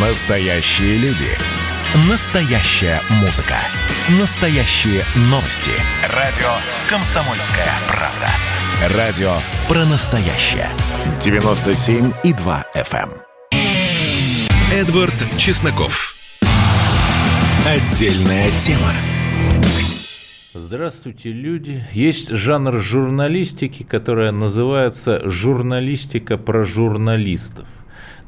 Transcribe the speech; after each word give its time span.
Настоящие 0.00 0.96
люди. 0.98 1.26
Настоящая 2.08 3.00
музыка. 3.20 3.56
Настоящие 4.20 5.02
новости. 5.28 5.72
Радио 6.14 6.46
«Комсомольская 6.88 7.66
правда». 7.88 8.96
Радио 8.96 9.32
про 9.66 9.84
настоящее. 9.86 10.68
97,2 11.18 12.64
FM. 12.76 13.10
эм. 13.10 13.58
Эдвард 14.72 15.14
Чесноков. 15.36 16.14
Отдельная 17.66 18.52
тема. 18.52 18.92
Здравствуйте, 20.54 21.32
люди. 21.32 21.84
Есть 21.92 22.28
жанр 22.28 22.78
журналистики, 22.78 23.82
которая 23.82 24.30
называется 24.30 25.28
журналистика 25.28 26.38
про 26.38 26.62
журналистов. 26.62 27.66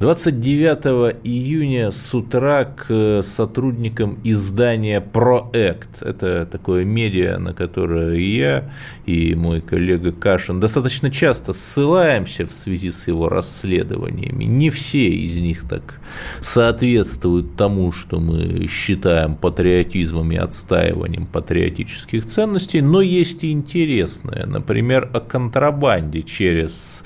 29 0.01 1.19
июня 1.25 1.91
с 1.91 2.15
утра 2.15 2.65
к 2.65 3.21
сотрудникам 3.23 4.19
издания 4.25 4.99
«Проект». 5.03 6.01
Это 6.01 6.47
такое 6.47 6.87
медиа, 6.87 7.37
на 7.37 7.53
которое 7.53 8.19
я, 8.19 8.73
и 9.05 9.35
мой 9.35 9.61
коллега 9.61 10.13
Кашин 10.13 10.59
достаточно 10.59 11.11
часто 11.11 11.53
ссылаемся 11.53 12.47
в 12.47 12.53
связи 12.53 12.91
с 12.91 13.09
его 13.09 13.29
расследованиями. 13.29 14.45
Не 14.45 14.71
все 14.71 15.07
из 15.07 15.37
них 15.37 15.69
так 15.69 16.01
соответствуют 16.41 17.57
тому, 17.57 17.93
что 17.93 18.21
мы 18.21 18.67
считаем 18.69 19.35
патриотизмом 19.35 20.33
и 20.33 20.37
отстаиванием 20.37 21.27
патриотических 21.27 22.27
ценностей, 22.27 22.81
но 22.81 23.03
есть 23.03 23.45
и 23.45 23.53
интересное. 23.53 24.47
Например, 24.47 25.11
о 25.13 25.21
контрабанде 25.21 26.23
через 26.23 27.05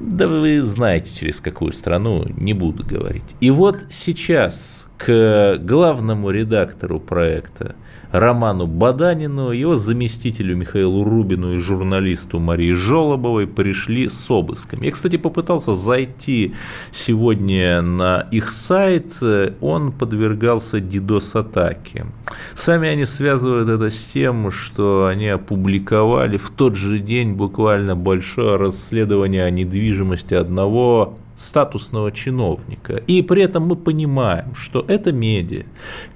да 0.00 0.28
вы 0.28 0.62
знаете, 0.62 1.14
через 1.14 1.40
какую 1.40 1.72
страну, 1.72 2.24
не 2.36 2.52
буду 2.52 2.84
говорить. 2.84 3.24
И 3.40 3.50
вот 3.50 3.78
сейчас 3.90 4.88
к 5.04 5.58
главному 5.58 6.30
редактору 6.30 6.98
проекта 6.98 7.74
Роману 8.10 8.66
Баданину, 8.66 9.50
его 9.50 9.76
заместителю 9.76 10.56
Михаилу 10.56 11.04
Рубину 11.04 11.54
и 11.54 11.58
журналисту 11.58 12.38
Марии 12.38 12.72
Жолобовой 12.72 13.46
пришли 13.46 14.08
с 14.08 14.30
обысками. 14.30 14.86
Я, 14.86 14.92
кстати, 14.92 15.16
попытался 15.16 15.74
зайти 15.74 16.54
сегодня 16.90 17.82
на 17.82 18.26
их 18.30 18.50
сайт, 18.50 19.12
он 19.60 19.92
подвергался 19.92 20.78
DDoS-атаке. 20.78 22.06
Сами 22.54 22.88
они 22.88 23.04
связывают 23.04 23.68
это 23.68 23.90
с 23.90 24.06
тем, 24.06 24.50
что 24.50 25.06
они 25.06 25.28
опубликовали 25.28 26.38
в 26.38 26.48
тот 26.48 26.76
же 26.76 26.98
день 26.98 27.34
буквально 27.34 27.94
большое 27.94 28.56
расследование 28.56 29.44
о 29.44 29.50
недвижимости 29.50 30.32
одного 30.32 31.18
статусного 31.36 32.12
чиновника. 32.12 32.96
И 33.06 33.22
при 33.22 33.42
этом 33.42 33.66
мы 33.66 33.76
понимаем, 33.76 34.54
что 34.54 34.84
это 34.86 35.12
медиа, 35.12 35.64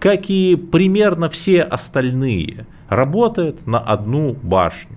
как 0.01 0.31
и 0.31 0.57
примерно 0.57 1.29
все 1.29 1.63
остальные, 1.63 2.67
работает 2.89 3.67
на 3.67 3.79
одну 3.79 4.35
башню. 4.35 4.97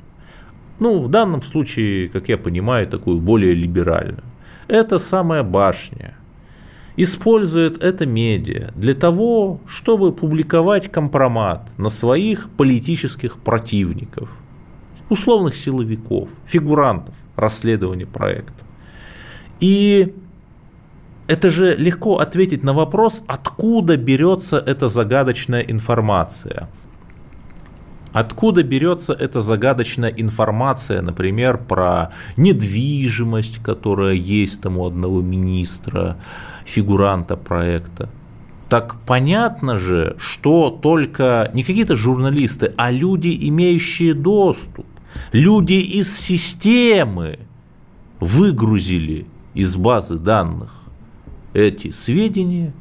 Ну, 0.79 1.01
в 1.01 1.09
данном 1.09 1.41
случае, 1.41 2.09
как 2.09 2.29
я 2.29 2.37
понимаю, 2.37 2.87
такую 2.87 3.19
более 3.19 3.53
либеральную. 3.53 4.23
Это 4.67 4.99
самая 4.99 5.43
башня 5.43 6.15
использует 6.95 7.83
это 7.83 8.05
медиа 8.05 8.71
для 8.75 8.93
того, 8.93 9.59
чтобы 9.67 10.11
публиковать 10.11 10.91
компромат 10.91 11.69
на 11.77 11.89
своих 11.89 12.49
политических 12.49 13.37
противников, 13.37 14.29
условных 15.09 15.55
силовиков, 15.55 16.29
фигурантов 16.45 17.15
расследования 17.35 18.05
проекта. 18.05 18.65
И 19.61 20.13
это 21.27 21.49
же 21.49 21.75
легко 21.75 22.17
ответить 22.17 22.63
на 22.63 22.73
вопрос, 22.73 23.23
откуда 23.27 23.95
берется 23.95 24.57
эта 24.57 24.89
загадочная 24.89 25.61
информация. 25.61 26.67
Откуда 28.11 28.63
берется 28.63 29.13
эта 29.13 29.41
загадочная 29.41 30.09
информация, 30.09 31.01
например, 31.01 31.57
про 31.57 32.11
недвижимость, 32.35 33.63
которая 33.63 34.15
есть 34.15 34.61
там 34.61 34.77
у 34.77 34.85
одного 34.85 35.21
министра, 35.21 36.17
фигуранта 36.65 37.37
проекта? 37.37 38.09
Так 38.67 38.97
понятно 39.05 39.77
же, 39.77 40.15
что 40.19 40.69
только 40.69 41.49
не 41.53 41.63
какие-то 41.63 41.95
журналисты, 41.95 42.73
а 42.75 42.91
люди, 42.91 43.37
имеющие 43.47 44.13
доступ, 44.13 44.85
люди 45.31 45.75
из 45.75 46.13
системы 46.17 47.39
выгрузили 48.19 49.27
из 49.53 49.75
базы 49.75 50.17
данных 50.17 50.71
эти 51.53 51.91
сведения 51.91 52.73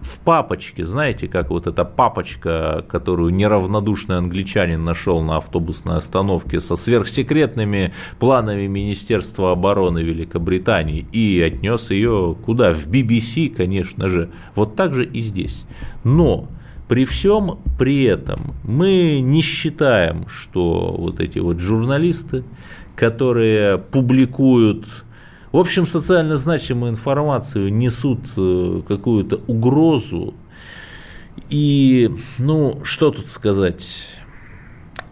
в 0.00 0.20
папочке, 0.20 0.84
знаете, 0.84 1.26
как 1.26 1.50
вот 1.50 1.66
эта 1.66 1.84
папочка, 1.84 2.84
которую 2.88 3.34
неравнодушный 3.34 4.16
англичанин 4.16 4.84
нашел 4.84 5.22
на 5.22 5.38
автобусной 5.38 5.96
остановке 5.96 6.60
со 6.60 6.76
сверхсекретными 6.76 7.92
планами 8.18 8.66
Министерства 8.66 9.52
обороны 9.52 9.98
Великобритании 9.98 11.06
и 11.12 11.40
отнес 11.42 11.90
ее 11.90 12.36
куда? 12.44 12.72
В 12.72 12.86
BBC, 12.86 13.48
конечно 13.50 14.08
же. 14.08 14.30
Вот 14.54 14.76
так 14.76 14.94
же 14.94 15.04
и 15.04 15.20
здесь. 15.20 15.64
Но 16.04 16.48
при 16.88 17.04
всем 17.04 17.58
при 17.78 18.04
этом 18.04 18.54
мы 18.62 19.20
не 19.20 19.42
считаем, 19.42 20.26
что 20.28 20.94
вот 20.96 21.20
эти 21.20 21.40
вот 21.40 21.58
журналисты, 21.58 22.44
которые 22.96 23.78
публикуют 23.78 24.86
в 25.52 25.56
общем, 25.56 25.86
социально 25.86 26.36
значимую 26.36 26.92
информацию 26.92 27.72
несут 27.72 28.20
э, 28.36 28.82
какую-то 28.86 29.40
угрозу. 29.46 30.34
И, 31.48 32.10
ну, 32.38 32.80
что 32.82 33.10
тут 33.10 33.30
сказать? 33.30 34.08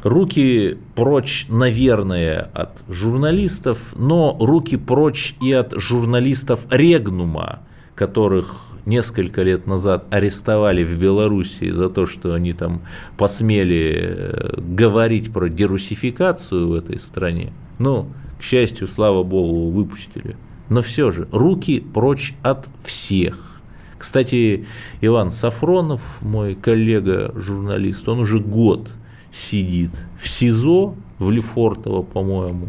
Руки 0.03 0.79
прочь, 0.95 1.47
наверное, 1.49 2.51
от 2.53 2.85
журналистов, 2.89 3.79
но 3.97 4.37
руки 4.39 4.77
прочь 4.77 5.35
и 5.41 5.53
от 5.53 5.73
журналистов 5.73 6.67
Регнума, 6.71 7.61
которых 7.95 8.67
несколько 8.85 9.43
лет 9.43 9.67
назад 9.67 10.07
арестовали 10.11 10.85
в 10.85 10.97
Белоруссии 10.97 11.71
за 11.71 11.89
то, 11.89 12.07
что 12.07 12.35
они 12.35 12.53
там 12.53 12.83
посмели 13.17 13.95
э, 13.99 14.61
говорить 14.61 15.33
про 15.33 15.49
дерусификацию 15.49 16.69
в 16.69 16.75
этой 16.75 16.99
стране. 16.99 17.53
Ну, 17.79 18.09
к 18.39 18.43
счастью, 18.43 18.89
слава 18.89 19.23
богу, 19.23 19.71
выпустили. 19.71 20.37
Но 20.69 20.83
все 20.83 21.11
же, 21.11 21.29
руки 21.33 21.81
прочь 21.81 22.35
от 22.43 22.69
всех. 22.85 23.63
Кстати, 23.99 24.67
Иван 25.01 25.31
Сафронов, 25.31 26.03
мой 26.21 26.55
коллега-журналист, 26.55 28.09
он 28.09 28.21
уже 28.21 28.41
год 28.41 28.91
сидит 29.33 29.91
в 30.19 30.29
СИЗО, 30.29 30.95
в 31.19 31.31
Лефортово, 31.31 32.03
по-моему. 32.03 32.69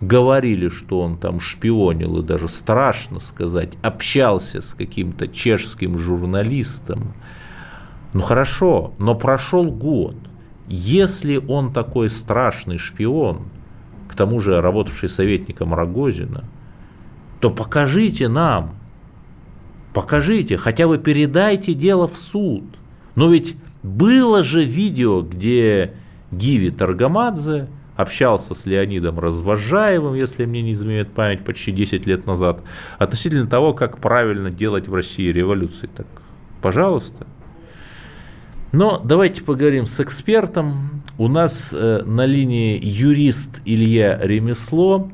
Говорили, 0.00 0.68
что 0.68 1.00
он 1.00 1.16
там 1.16 1.40
шпионил, 1.40 2.18
и 2.18 2.22
даже 2.22 2.48
страшно 2.48 3.20
сказать, 3.20 3.74
общался 3.82 4.60
с 4.60 4.74
каким-то 4.74 5.28
чешским 5.28 5.98
журналистом. 5.98 7.14
Ну 8.12 8.20
хорошо, 8.20 8.92
но 8.98 9.14
прошел 9.14 9.70
год. 9.70 10.16
Если 10.68 11.36
он 11.36 11.72
такой 11.72 12.10
страшный 12.10 12.78
шпион, 12.78 13.44
к 14.14 14.16
тому 14.16 14.38
же 14.38 14.60
работавший 14.60 15.08
советником 15.08 15.74
Рогозина, 15.74 16.44
то 17.40 17.50
покажите 17.50 18.28
нам, 18.28 18.76
покажите, 19.92 20.56
хотя 20.56 20.86
бы 20.86 20.98
передайте 20.98 21.74
дело 21.74 22.06
в 22.06 22.16
суд. 22.16 22.62
Но 23.16 23.28
ведь 23.28 23.56
было 23.82 24.44
же 24.44 24.62
видео, 24.62 25.22
где 25.22 25.94
Гиви 26.30 26.70
Таргамадзе 26.70 27.66
общался 27.96 28.54
с 28.54 28.66
Леонидом 28.66 29.18
Развожаевым, 29.18 30.14
если 30.14 30.44
мне 30.44 30.62
не 30.62 30.74
изменяет 30.74 31.10
память, 31.10 31.44
почти 31.44 31.72
10 31.72 32.06
лет 32.06 32.24
назад, 32.24 32.62
относительно 33.00 33.48
того, 33.48 33.74
как 33.74 33.98
правильно 33.98 34.52
делать 34.52 34.86
в 34.86 34.94
России 34.94 35.32
революции. 35.32 35.90
Так, 35.92 36.06
пожалуйста. 36.62 37.26
Но 38.74 38.98
давайте 38.98 39.44
поговорим 39.44 39.86
с 39.86 40.00
экспертом. 40.00 41.04
У 41.16 41.28
нас 41.28 41.72
э, 41.72 42.02
на 42.04 42.26
линии 42.26 42.76
юрист 42.82 43.62
Илья 43.64 44.18
Ремесло. 44.20 45.10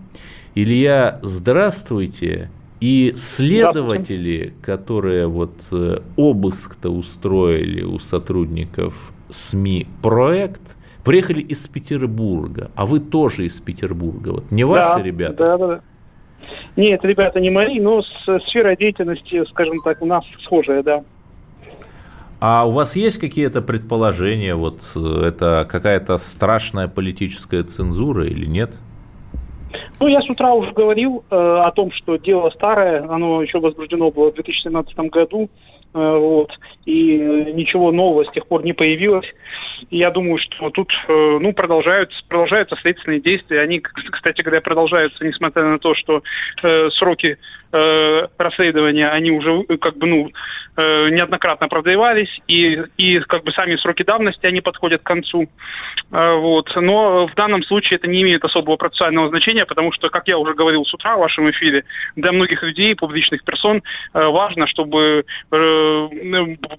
Илья, 0.54 1.18
здравствуйте. 1.20 2.50
И 2.80 3.12
следователи, 3.16 4.54
которые 4.62 5.26
вот 5.26 5.52
э, 5.72 5.98
обыск-то 6.16 6.88
устроили 6.88 7.82
у 7.82 7.98
сотрудников 7.98 9.12
СМИ 9.28 9.88
проект, 10.02 10.62
приехали 11.04 11.42
из 11.42 11.68
Петербурга, 11.68 12.70
а 12.74 12.86
вы 12.86 12.98
тоже 12.98 13.44
из 13.44 13.60
Петербурга. 13.60 14.30
Вот 14.30 14.50
не 14.50 14.64
ваши 14.64 15.00
да, 15.00 15.02
ребята? 15.02 15.34
Да, 15.36 15.58
да, 15.58 15.66
да. 15.66 15.80
Нет, 16.76 17.04
ребята 17.04 17.40
не 17.40 17.50
мои, 17.50 17.78
но 17.78 18.00
сфера 18.46 18.74
деятельности, 18.74 19.44
скажем 19.50 19.82
так, 19.84 20.00
у 20.00 20.06
нас 20.06 20.24
схожая, 20.44 20.82
да. 20.82 21.04
А 22.40 22.66
у 22.66 22.70
вас 22.70 22.96
есть 22.96 23.19
какие-то 23.19 23.60
предположения, 23.60 24.54
вот 24.54 24.81
э, 24.96 25.25
это 25.26 25.69
какая-то 25.70 26.16
страшная 26.16 26.88
политическая 26.88 27.62
цензура 27.62 28.26
или 28.26 28.46
нет? 28.46 28.78
Ну, 30.00 30.06
я 30.06 30.22
с 30.22 30.31
утра 30.31 30.54
уже 30.54 30.72
говорил 30.72 31.22
э, 31.31 31.37
о 31.37 31.70
том, 31.72 31.92
что 31.92 32.16
дело 32.16 32.48
старое, 32.50 33.06
оно 33.10 33.42
еще 33.42 33.60
возбуждено 33.60 34.10
было 34.10 34.31
в 34.31 34.34
2017 34.34 34.96
году. 35.10 35.50
Э, 35.92 36.16
вот, 36.16 36.58
и 36.87 37.19
ничего 37.52 37.90
нового 37.90 38.25
с 38.25 38.32
тех 38.32 38.46
пор 38.46 38.64
не 38.64 38.72
появилось. 38.72 39.26
Я 39.90 40.10
думаю, 40.10 40.38
что 40.38 40.70
тут 40.70 40.93
э, 41.08 41.38
ну, 41.40 41.52
продолжаются, 41.52 42.22
продолжаются 42.28 42.76
следственные 42.76 43.20
действия. 43.20 43.60
Они, 43.60 43.81
кстати 43.81 44.43
говоря, 44.43 44.60
продолжаются, 44.60 45.25
несмотря 45.25 45.64
на 45.64 45.78
то, 45.78 45.94
что 45.94 46.22
э, 46.62 46.90
сроки 46.90 47.38
э, 47.72 48.26
расследования, 48.38 49.08
они 49.08 49.31
уже 49.31 49.64
э, 49.69 49.76
как 49.76 49.96
бы, 49.96 50.06
ну, 50.06 50.32
э, 50.76 51.08
неоднократно 51.11 51.69
продлевались, 51.69 52.40
и, 52.49 52.82
и 52.96 53.19
как 53.20 53.44
бы 53.44 53.52
сами 53.52 53.76
сроки 53.76 54.02
давности, 54.02 54.46
они 54.46 54.61
подходят 54.61 55.02
к 55.02 55.06
концу. 55.06 55.49
Э, 56.11 56.34
вот. 56.34 56.72
Но 56.76 57.26
в 57.26 57.34
данном 57.34 57.62
случае 57.62 57.99
это 57.99 58.08
не 58.08 58.22
имеет 58.22 58.44
особого 58.44 58.76
процессуального 58.76 59.28
значения, 59.28 59.64
потому 59.67 59.93
что, 59.93 60.11
как 60.11 60.28
я 60.28 60.38
уже 60.38 60.55
говорил 60.55 60.84
с 60.84 60.94
утра 60.94 61.17
в 61.17 61.20
вашем 61.20 61.50
эфире, 61.50 61.84
для 62.17 62.32
многих 62.32 62.62
людей, 62.62 62.94
публичных 62.94 63.44
персон, 63.44 63.82
э, 64.14 64.26
важно, 64.26 64.67
чтобы 64.67 65.25
э, 65.50 66.08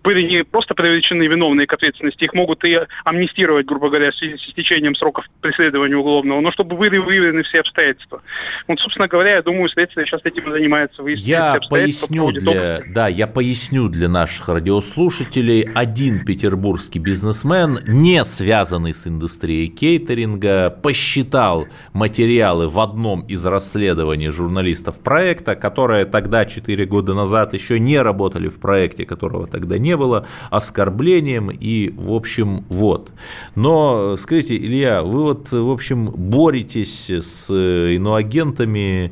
были 0.03 0.21
не 0.21 0.43
просто 0.43 0.73
привлечены 0.73 1.23
виновные 1.27 1.67
к 1.67 1.73
ответственности, 1.73 2.25
их 2.25 2.33
могут 2.33 2.63
и 2.63 2.79
амнистировать, 3.05 3.65
грубо 3.65 3.89
говоря, 3.89 4.11
с, 4.11 4.17
с 4.17 4.53
течением 4.53 4.95
сроков 4.95 5.25
преследования 5.41 5.95
уголовного, 5.95 6.41
но 6.41 6.51
чтобы 6.51 6.75
были 6.75 6.97
выявлены 6.97 7.43
все 7.43 7.61
обстоятельства. 7.61 8.21
Вот, 8.67 8.79
собственно 8.79 9.07
говоря, 9.07 9.35
я 9.35 9.41
думаю, 9.41 9.69
следствие 9.69 10.05
сейчас 10.05 10.21
этим 10.23 10.51
занимается 10.51 10.80
занимается 10.87 11.29
Я 11.29 11.59
поясню 11.69 12.31
для, 12.31 12.81
да, 12.87 13.07
я 13.07 13.27
поясню 13.27 13.89
для 13.89 14.09
наших 14.09 14.49
радиослушателей. 14.49 15.61
Один 15.61 16.25
петербургский 16.25 16.99
бизнесмен, 16.99 17.79
не 17.87 18.23
связанный 18.23 18.93
с 18.93 19.07
индустрией 19.07 19.67
кейтеринга, 19.67 20.69
посчитал 20.69 21.67
материалы 21.93 22.67
в 22.67 22.79
одном 22.79 23.21
из 23.21 23.45
расследований 23.45 24.29
журналистов 24.29 24.99
проекта, 24.99 25.55
которые 25.55 26.05
тогда, 26.05 26.45
4 26.45 26.85
года 26.85 27.13
назад, 27.13 27.53
еще 27.53 27.79
не 27.79 28.01
работали 28.01 28.47
в 28.47 28.59
проекте, 28.59 29.05
которого 29.05 29.47
тогда 29.47 29.77
не 29.77 29.97
было, 29.97 30.25
оскорблением 30.49 31.49
и, 31.51 31.89
в 31.89 32.11
общем, 32.11 32.65
вот. 32.69 33.13
Но, 33.55 34.15
скажите, 34.17 34.55
Илья, 34.55 35.01
вы 35.03 35.23
вот, 35.23 35.51
в 35.51 35.69
общем, 35.69 36.05
боретесь 36.05 37.09
с 37.09 37.51
иноагентами 37.51 39.11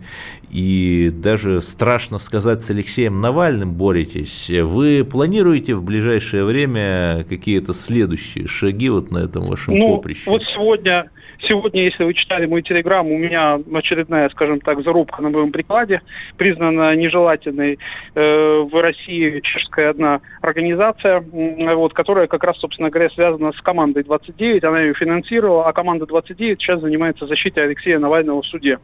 и 0.52 1.12
даже 1.14 1.59
страшно 1.62 2.18
сказать, 2.18 2.62
с 2.62 2.70
Алексеем 2.70 3.22
Навальным 3.22 3.74
боретесь. 3.74 4.50
Вы 4.50 5.04
планируете 5.10 5.76
в 5.76 5.84
ближайшее 5.84 6.46
время 6.46 7.26
какие-то 7.28 7.74
следующие 7.74 8.48
шаги 8.48 8.90
вот 8.90 9.12
на 9.12 9.20
этом 9.20 9.48
вашем 9.48 9.76
ну, 9.78 9.96
поприще? 9.96 10.30
Вот 10.30 10.44
сегодня 10.44 11.10
Сегодня, 11.42 11.84
если 11.84 12.04
вы 12.04 12.14
читали 12.14 12.46
мой 12.46 12.62
телеграм, 12.62 13.08
у 13.08 13.18
меня 13.18 13.60
очередная, 13.74 14.30
скажем 14.30 14.60
так, 14.60 14.84
зарубка 14.84 15.22
на 15.22 15.30
моем 15.30 15.52
прикладе, 15.52 16.02
признана 16.38 16.96
нежелательной 16.96 17.80
э, 18.16 18.68
в 18.70 18.82
России 18.82 19.40
чешская 19.40 19.90
одна 19.90 20.22
организация, 20.42 21.22
вот, 21.22 21.94
которая 21.94 22.28
как 22.28 22.44
раз, 22.44 22.58
собственно 22.58 22.90
говоря, 22.90 23.10
связана 23.10 23.54
с 23.54 23.62
командой 23.62 24.04
29, 24.04 24.64
она 24.66 24.82
ее 24.82 24.94
финансировала, 24.94 25.68
а 25.68 25.74
команда 25.74 26.06
29 26.06 26.60
сейчас 26.60 26.82
занимается 26.82 27.26
защитой 27.26 27.64
Алексея 27.64 28.00
Навального 28.00 28.42
в 28.42 28.46
суде 28.46 28.80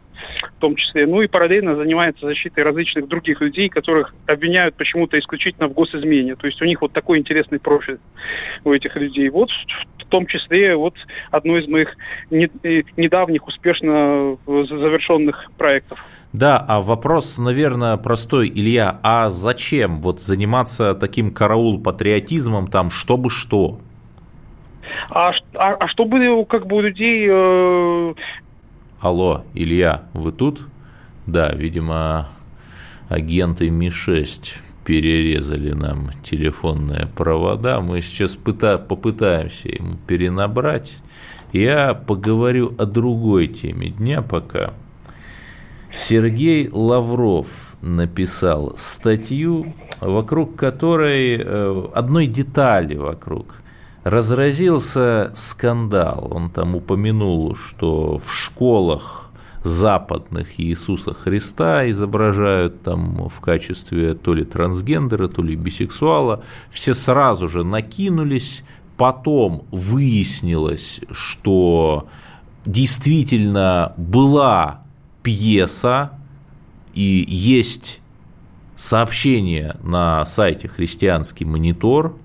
в 0.57 0.59
том 0.59 0.75
числе. 0.75 1.05
Ну 1.05 1.21
и 1.21 1.27
параллельно 1.27 1.75
занимается 1.75 2.25
защитой 2.25 2.63
различных 2.63 3.07
других 3.07 3.41
людей, 3.41 3.69
которых 3.69 4.13
обвиняют 4.27 4.75
почему-то 4.75 5.19
исключительно 5.19 5.67
в 5.67 5.73
госизмене. 5.73 6.35
То 6.35 6.47
есть 6.47 6.61
у 6.61 6.65
них 6.65 6.81
вот 6.81 6.93
такой 6.93 7.19
интересный 7.19 7.59
профиль 7.59 7.99
у 8.63 8.71
этих 8.71 8.95
людей. 8.95 9.29
Вот 9.29 9.49
том 10.15 10.27
числе 10.27 10.77
вот 10.77 10.95
одно 11.29 11.57
из 11.57 11.67
моих 11.67 11.97
недавних 12.31 13.47
успешно 13.47 14.37
завершенных 14.45 15.51
проектов. 15.57 15.99
Да, 16.31 16.57
а 16.57 16.79
вопрос, 16.79 17.37
наверное, 17.37 17.97
простой, 17.97 18.49
Илья, 18.49 18.99
а 19.03 19.29
зачем 19.29 20.01
вот 20.01 20.21
заниматься 20.21 20.93
таким 20.95 21.33
караул-патриотизмом 21.33 22.67
там, 22.67 22.91
чтобы 22.91 23.29
что? 23.29 23.79
А, 25.09 25.33
а, 25.53 25.73
а 25.73 25.87
чтобы 25.89 26.45
как 26.45 26.65
бы 26.67 26.77
у 26.77 26.81
людей... 26.81 27.27
Э... 27.29 28.13
Алло, 29.01 29.43
Илья, 29.53 30.03
вы 30.13 30.31
тут? 30.31 30.67
Да, 31.25 31.51
видимо, 31.51 32.29
агенты 33.09 33.69
Ми-6 33.69 34.55
перерезали 34.85 35.71
нам 35.71 36.11
телефонные 36.23 37.07
провода. 37.07 37.81
Мы 37.81 38.01
сейчас 38.01 38.35
пыта, 38.35 38.77
попытаемся 38.77 39.69
ему 39.69 39.97
перенабрать. 40.07 40.93
Я 41.51 41.93
поговорю 41.93 42.73
о 42.77 42.85
другой 42.85 43.47
теме 43.47 43.89
дня 43.89 44.21
пока. 44.21 44.73
Сергей 45.91 46.69
Лавров 46.71 47.47
написал 47.81 48.73
статью, 48.77 49.73
вокруг 50.01 50.55
которой, 50.55 51.37
э, 51.37 51.87
одной 51.93 52.27
детали 52.27 52.95
вокруг, 52.95 53.61
разразился 54.03 55.31
скандал. 55.35 56.27
Он 56.31 56.49
там 56.49 56.75
упомянул, 56.75 57.55
что 57.55 58.19
в 58.19 58.31
школах 58.31 59.24
западных 59.65 60.59
Иисуса 60.59 61.13
Христа 61.13 61.89
изображают 61.89 62.83
там 62.83 63.29
в 63.29 63.41
качестве 63.41 64.13
то 64.13 64.35
ли 64.35 64.43
трансгендера, 64.43 65.27
то 65.27 65.41
ли 65.41 65.55
бисексуала, 65.55 66.43
все 66.69 66.93
сразу 66.93 67.47
же 67.47 67.63
накинулись, 67.63 68.63
потом 68.95 69.65
выяснилось, 69.71 71.01
что 71.09 72.07
действительно 72.65 73.93
была 73.97 74.81
пьеса 75.23 76.11
и 76.93 77.25
есть 77.27 78.01
сообщение 78.75 79.77
на 79.81 80.25
сайте 80.25 80.67
«Христианский 80.67 81.45
монитор», 81.45 82.15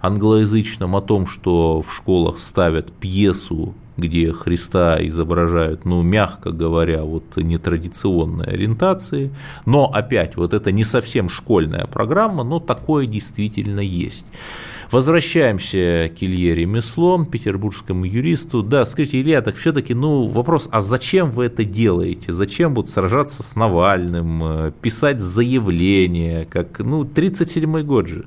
англоязычном 0.00 0.94
о 0.94 1.00
том, 1.00 1.26
что 1.26 1.82
в 1.82 1.92
школах 1.92 2.38
ставят 2.38 2.92
пьесу 2.92 3.74
где 3.98 4.32
Христа 4.32 4.96
изображают, 5.00 5.84
ну, 5.84 6.02
мягко 6.02 6.52
говоря, 6.52 7.02
вот 7.02 7.36
нетрадиционной 7.36 8.46
ориентации, 8.46 9.30
но 9.66 9.90
опять, 9.92 10.36
вот 10.36 10.54
это 10.54 10.72
не 10.72 10.84
совсем 10.84 11.28
школьная 11.28 11.86
программа, 11.86 12.44
но 12.44 12.60
такое 12.60 13.06
действительно 13.06 13.80
есть. 13.80 14.24
Возвращаемся 14.90 16.10
к 16.18 16.22
Илье 16.22 16.54
Ремеслом, 16.54 17.26
петербургскому 17.26 18.06
юристу. 18.06 18.62
Да, 18.62 18.86
скажите, 18.86 19.20
Илья, 19.20 19.42
так 19.42 19.56
все-таки, 19.56 19.92
ну, 19.92 20.28
вопрос, 20.28 20.68
а 20.72 20.80
зачем 20.80 21.30
вы 21.30 21.46
это 21.46 21.64
делаете? 21.64 22.32
Зачем 22.32 22.74
вот 22.74 22.88
сражаться 22.88 23.42
с 23.42 23.54
Навальным, 23.54 24.42
э, 24.44 24.72
писать 24.80 25.20
заявления, 25.20 26.46
как, 26.46 26.78
ну, 26.78 27.04
37-й 27.04 27.82
год 27.82 28.08
же? 28.08 28.24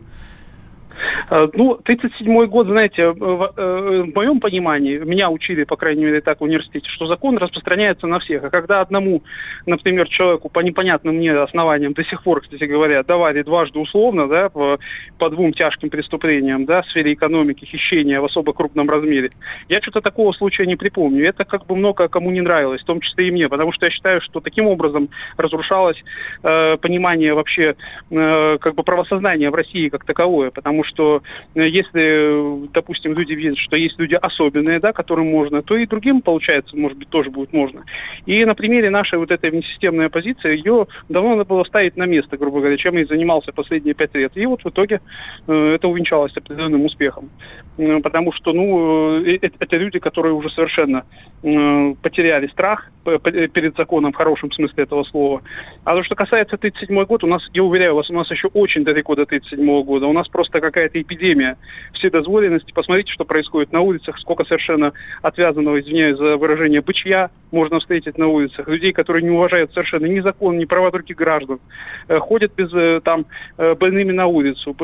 Э, 1.31 1.47
ну, 1.53 1.79
37-й 1.81 2.47
год, 2.47 2.67
знаете, 2.67 3.03
э, 3.03 3.05
э, 3.05 3.11
в 3.13 4.13
моем 4.13 4.41
понимании, 4.41 4.97
меня 4.97 5.29
учили, 5.29 5.63
по 5.63 5.77
крайней 5.77 6.03
мере, 6.03 6.19
так 6.19 6.41
в 6.41 6.43
университете, 6.43 6.89
что 6.89 7.05
закон 7.05 7.37
распространяется 7.37 8.05
на 8.05 8.19
всех. 8.19 8.43
А 8.43 8.49
когда 8.49 8.81
одному, 8.81 9.23
например, 9.65 10.09
человеку 10.09 10.49
по 10.49 10.59
непонятным 10.59 11.15
мне 11.15 11.31
основаниям 11.31 11.93
до 11.93 12.03
сих 12.03 12.23
пор, 12.23 12.41
кстати 12.41 12.65
говоря, 12.65 13.01
давали 13.03 13.43
дважды 13.43 13.79
условно, 13.79 14.27
да, 14.27 14.49
по, 14.49 14.77
по 15.17 15.29
двум 15.29 15.53
тяжким 15.53 15.89
преступлениям, 15.89 16.65
да, 16.65 16.81
в 16.81 16.89
сфере 16.89 17.13
экономики, 17.13 17.63
хищения 17.63 18.19
в 18.19 18.25
особо 18.25 18.51
крупном 18.51 18.89
размере, 18.89 19.31
я 19.69 19.81
что-то 19.81 20.01
такого 20.01 20.33
случая 20.33 20.65
не 20.65 20.75
припомню. 20.75 21.25
Это 21.25 21.45
как 21.45 21.65
бы 21.65 21.77
много 21.77 22.09
кому 22.09 22.31
не 22.31 22.41
нравилось, 22.41 22.81
в 22.81 22.85
том 22.85 22.99
числе 22.99 23.29
и 23.29 23.31
мне, 23.31 23.47
потому 23.47 23.71
что 23.71 23.85
я 23.85 23.89
считаю, 23.89 24.19
что 24.19 24.41
таким 24.41 24.67
образом 24.67 25.07
разрушалось 25.37 26.03
э, 26.43 26.75
понимание 26.75 27.33
вообще 27.33 27.77
э, 28.09 28.57
как 28.59 28.75
бы 28.75 28.83
правосознания 28.83 29.49
в 29.49 29.55
России 29.55 29.87
как 29.87 30.03
таковое, 30.03 30.51
потому 30.51 30.83
что 30.83 31.20
Э, 31.55 31.67
если, 31.67 32.67
допустим, 32.73 33.13
люди 33.13 33.33
видят, 33.33 33.57
что 33.57 33.75
есть 33.75 33.99
люди 33.99 34.15
особенные, 34.15 34.79
да, 34.79 34.93
которым 34.93 35.27
можно, 35.27 35.61
то 35.61 35.77
и 35.77 35.85
другим, 35.85 36.21
получается, 36.21 36.77
может 36.77 36.97
быть, 36.97 37.09
тоже 37.09 37.29
будет 37.29 37.53
можно. 37.53 37.83
И 38.25 38.43
на 38.45 38.55
примере 38.55 38.89
нашей 38.89 39.19
вот 39.19 39.31
этой 39.31 39.49
внесистемной 39.49 40.07
оппозиции, 40.07 40.57
ее 40.57 40.87
давно 41.09 41.31
надо 41.31 41.45
было 41.45 41.63
ставить 41.63 41.97
на 41.97 42.05
место, 42.05 42.37
грубо 42.37 42.59
говоря, 42.59 42.77
чем 42.77 42.95
я 42.95 43.01
и 43.01 43.05
занимался 43.05 43.51
последние 43.51 43.93
пять 43.93 44.15
лет. 44.15 44.31
И 44.35 44.45
вот 44.45 44.63
в 44.63 44.69
итоге 44.69 45.01
э, 45.47 45.73
это 45.75 45.87
увенчалось 45.87 46.35
определенным 46.35 46.85
успехом. 46.85 47.29
Э, 47.77 47.99
потому 48.01 48.31
что, 48.31 48.53
ну, 48.53 49.23
э, 49.23 49.37
э 49.41 49.49
это 49.59 49.77
люди, 49.77 49.99
которые 49.99 50.33
уже 50.33 50.49
совершенно 50.49 51.03
э, 51.43 51.93
потеряли 52.01 52.47
страх 52.47 52.91
перед 53.03 53.75
законом 53.75 54.11
в 54.11 54.15
хорошем 54.15 54.51
смысле 54.51 54.83
этого 54.83 55.03
слова. 55.03 55.41
А 55.83 55.95
то, 55.95 56.03
что 56.03 56.13
касается 56.13 56.57
37 56.57 57.03
год, 57.05 57.23
у 57.23 57.27
нас, 57.27 57.41
я 57.53 57.63
уверяю 57.63 57.95
вас, 57.95 58.11
у 58.11 58.13
нас 58.13 58.29
еще 58.29 58.47
очень 58.49 58.83
далеко 58.83 59.15
до 59.15 59.25
37 59.25 59.83
года. 59.83 60.05
У 60.05 60.13
нас 60.13 60.27
просто 60.27 60.61
какая-то 60.61 61.01
эпидемия 61.11 61.57
вседозволенности. 61.93 62.71
Посмотрите, 62.71 63.11
что 63.11 63.25
происходит 63.25 63.71
на 63.71 63.81
улицах, 63.81 64.17
сколько 64.19 64.45
совершенно 64.45 64.93
отвязанного, 65.21 65.79
извиняюсь 65.79 66.17
за 66.17 66.37
выражение, 66.37 66.81
бычья 66.81 67.29
можно 67.51 67.79
встретить 67.79 68.17
на 68.17 68.27
улицах, 68.27 68.67
людей, 68.67 68.93
которые 68.93 69.23
не 69.23 69.29
уважают 69.29 69.73
совершенно 69.73 70.05
ни 70.05 70.19
закон, 70.21 70.57
ни 70.57 70.65
права 70.65 70.89
других 70.91 71.17
граждан, 71.17 71.59
э, 72.07 72.17
ходят 72.17 72.53
без, 72.55 72.73
э, 72.73 73.01
там, 73.03 73.25
э, 73.57 73.75
больными 73.75 74.11
на 74.11 74.27
улицу, 74.27 74.75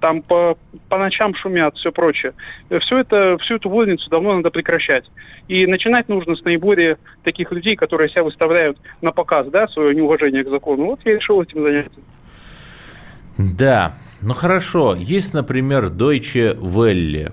там 0.00 0.22
по, 0.22 0.58
по 0.88 0.98
ночам 0.98 1.34
шумят, 1.34 1.76
все 1.76 1.92
прочее. 1.92 2.34
Все 2.80 2.98
это, 2.98 3.38
всю 3.38 3.56
эту 3.56 3.68
вольницу 3.68 4.10
давно 4.10 4.34
надо 4.34 4.50
прекращать. 4.50 5.04
И 5.46 5.66
начинать 5.66 6.08
нужно 6.08 6.34
с 6.34 6.44
наиболее 6.44 6.98
таких 7.22 7.52
людей, 7.52 7.76
которые 7.76 8.08
себя 8.08 8.24
выставляют 8.24 8.78
на 9.00 9.12
показ, 9.12 9.46
да, 9.48 9.68
свое 9.68 9.94
неуважение 9.94 10.42
к 10.42 10.48
закону. 10.48 10.86
Вот 10.86 11.00
я 11.04 11.14
решил 11.14 11.40
этим 11.40 11.62
заняться. 11.62 12.00
Да, 13.38 13.94
ну 14.24 14.34
хорошо, 14.34 14.94
есть, 14.94 15.34
например, 15.34 15.86
Deutsche 15.86 16.58
Welle, 16.58 17.32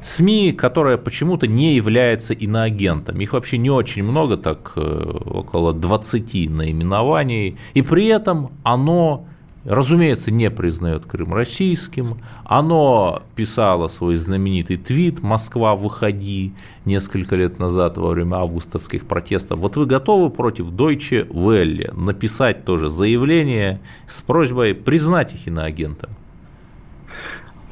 СМИ, 0.00 0.52
которая 0.52 0.96
почему-то 0.96 1.46
не 1.46 1.74
является 1.74 2.34
иноагентом. 2.34 3.20
Их 3.20 3.32
вообще 3.32 3.58
не 3.58 3.70
очень 3.70 4.02
много, 4.02 4.36
так 4.36 4.72
э, 4.76 4.80
около 4.80 5.72
20 5.72 6.50
наименований. 6.50 7.56
И 7.74 7.82
при 7.82 8.06
этом 8.06 8.50
оно 8.64 9.26
разумеется, 9.64 10.30
не 10.30 10.50
признает 10.50 11.06
Крым 11.06 11.34
российским. 11.34 12.22
Оно 12.44 13.22
писало 13.36 13.88
свой 13.88 14.16
знаменитый 14.16 14.76
твит 14.76 15.22
«Москва, 15.22 15.76
выходи» 15.76 16.52
несколько 16.84 17.36
лет 17.36 17.58
назад 17.58 17.96
во 17.98 18.10
время 18.10 18.36
августовских 18.36 19.06
протестов. 19.06 19.60
Вот 19.60 19.76
вы 19.76 19.86
готовы 19.86 20.30
против 20.30 20.66
Deutsche 20.66 21.28
Welle 21.28 21.94
написать 21.94 22.64
тоже 22.64 22.88
заявление 22.88 23.80
с 24.06 24.22
просьбой 24.22 24.74
признать 24.74 25.34
их 25.34 25.46
иноагентом? 25.46 26.10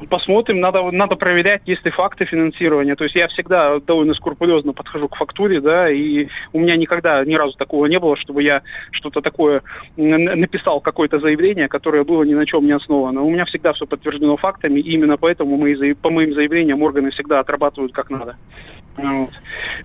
Посмотрим, 0.09 0.59
надо, 0.59 0.89
надо 0.91 1.15
проверять, 1.15 1.61
есть 1.65 1.85
ли 1.85 1.91
факты 1.91 2.25
финансирования. 2.25 2.95
То 2.95 3.03
есть 3.03 3.15
я 3.15 3.27
всегда 3.27 3.79
довольно 3.79 4.13
скрупулезно 4.13 4.73
подхожу 4.73 5.07
к 5.07 5.15
фактуре, 5.15 5.61
да, 5.61 5.89
и 5.89 6.27
у 6.53 6.59
меня 6.59 6.75
никогда 6.75 7.23
ни 7.23 7.35
разу 7.35 7.53
такого 7.57 7.85
не 7.85 7.99
было, 7.99 8.15
чтобы 8.17 8.41
я 8.43 8.63
что-то 8.91 9.21
такое 9.21 9.61
написал, 9.95 10.81
какое-то 10.81 11.19
заявление, 11.19 11.67
которое 11.67 12.03
было 12.03 12.23
ни 12.23 12.33
на 12.33 12.45
чем 12.45 12.65
не 12.65 12.71
основано. 12.71 13.21
У 13.21 13.29
меня 13.29 13.45
всегда 13.45 13.73
все 13.73 13.85
подтверждено 13.85 14.37
фактами, 14.37 14.79
и 14.79 14.91
именно 14.91 15.17
поэтому 15.17 15.57
мы, 15.57 15.95
по 15.95 16.09
моим 16.09 16.33
заявлениям 16.33 16.81
органы 16.81 17.11
всегда 17.11 17.39
отрабатывают 17.39 17.93
как 17.93 18.09
надо. 18.09 18.37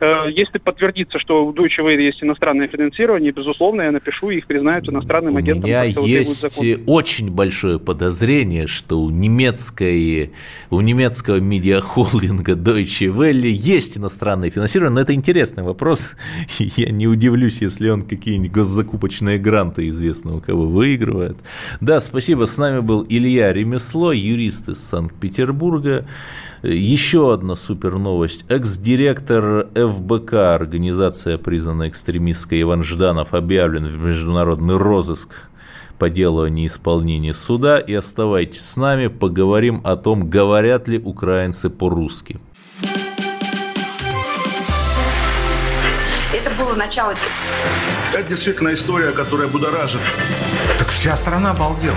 Э, 0.01 0.27
если 0.31 0.59
подтвердится, 0.59 1.19
что 1.19 1.47
в 1.47 1.55
Deutsche 1.55 1.79
Welle 1.79 2.03
есть 2.03 2.23
иностранное 2.23 2.69
финансирование, 2.69 3.33
безусловно, 3.33 3.83
я 3.83 3.93
напишу, 3.93 4.31
их 4.31 4.47
признают 4.47 4.89
иностранным 4.89 5.37
агентом. 5.37 5.65
У 5.65 5.67
меня 5.67 5.85
есть 5.85 6.47
очень 6.87 7.31
большое 7.31 7.79
подозрение, 7.79 8.67
что 8.67 9.01
у 9.01 9.11
немецкой, 9.11 10.33
у 10.71 10.81
немецкого 10.81 11.37
медиахолдинга 11.37 12.53
Deutsche 12.53 13.09
Welle 13.09 13.49
есть 13.49 13.97
иностранное 13.97 14.51
финансирование, 14.51 14.95
но 14.95 15.01
это 15.01 15.15
интересный 15.15 15.63
вопрос. 15.63 16.17
Я 16.59 16.91
не 16.91 17.07
удивлюсь, 17.07 17.61
если 17.61 17.89
он 17.89 18.03
какие-нибудь 18.03 18.53
госзакупочные 18.53 19.39
гранты 19.39 19.89
известно 19.89 20.37
у 20.37 20.41
кого 20.41 20.67
выигрывает. 20.67 21.37
Да, 21.81 22.01
спасибо. 22.01 22.47
С 22.47 22.57
нами 22.57 22.81
был 22.81 23.07
Илья 23.09 23.53
Ремесло, 23.53 24.13
юрист 24.13 24.69
из 24.69 24.79
Санкт-Петербурга. 24.81 26.07
Еще 26.69 27.33
одна 27.33 27.55
супер 27.55 27.97
новость. 27.97 28.45
Экс-директор 28.49 29.69
ФБК, 29.73 30.33
организация, 30.33 31.39
признанная 31.39 31.89
экстремистской 31.89 32.63
Иван 32.63 32.83
Жданов, 32.83 33.35
объявлен 33.35 33.87
в 33.87 33.97
международный 33.97 34.77
розыск 34.77 35.29
по 35.97 36.11
делу 36.11 36.43
о 36.43 36.51
неисполнении 36.51 37.31
суда. 37.31 37.79
И 37.79 37.95
оставайтесь 37.95 38.63
с 38.63 38.77
нами, 38.77 39.07
поговорим 39.07 39.81
о 39.85 39.97
том, 39.97 40.29
говорят 40.29 40.89
ли 40.89 40.99
украинцы 40.99 41.71
по-русски. 41.71 42.41
Это 46.35 46.51
было 46.59 46.75
начало. 46.75 47.15
Это 48.13 48.29
действительно 48.29 48.75
история, 48.75 49.13
которая 49.13 49.47
будоражит. 49.47 50.01
Так 50.81 50.89
вся 50.89 51.17
страна 51.17 51.53
обалдела. 51.53 51.97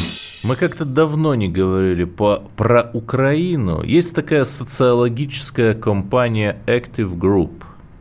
Мы 0.43 0.55
как-то 0.55 0.85
давно 0.85 1.35
не 1.35 1.47
говорили 1.47 2.03
по, 2.03 2.41
про 2.57 2.89
Украину. 2.93 3.83
Есть 3.83 4.15
такая 4.15 4.45
социологическая 4.45 5.75
компания 5.75 6.57
Active 6.65 7.15
Group. 7.15 7.51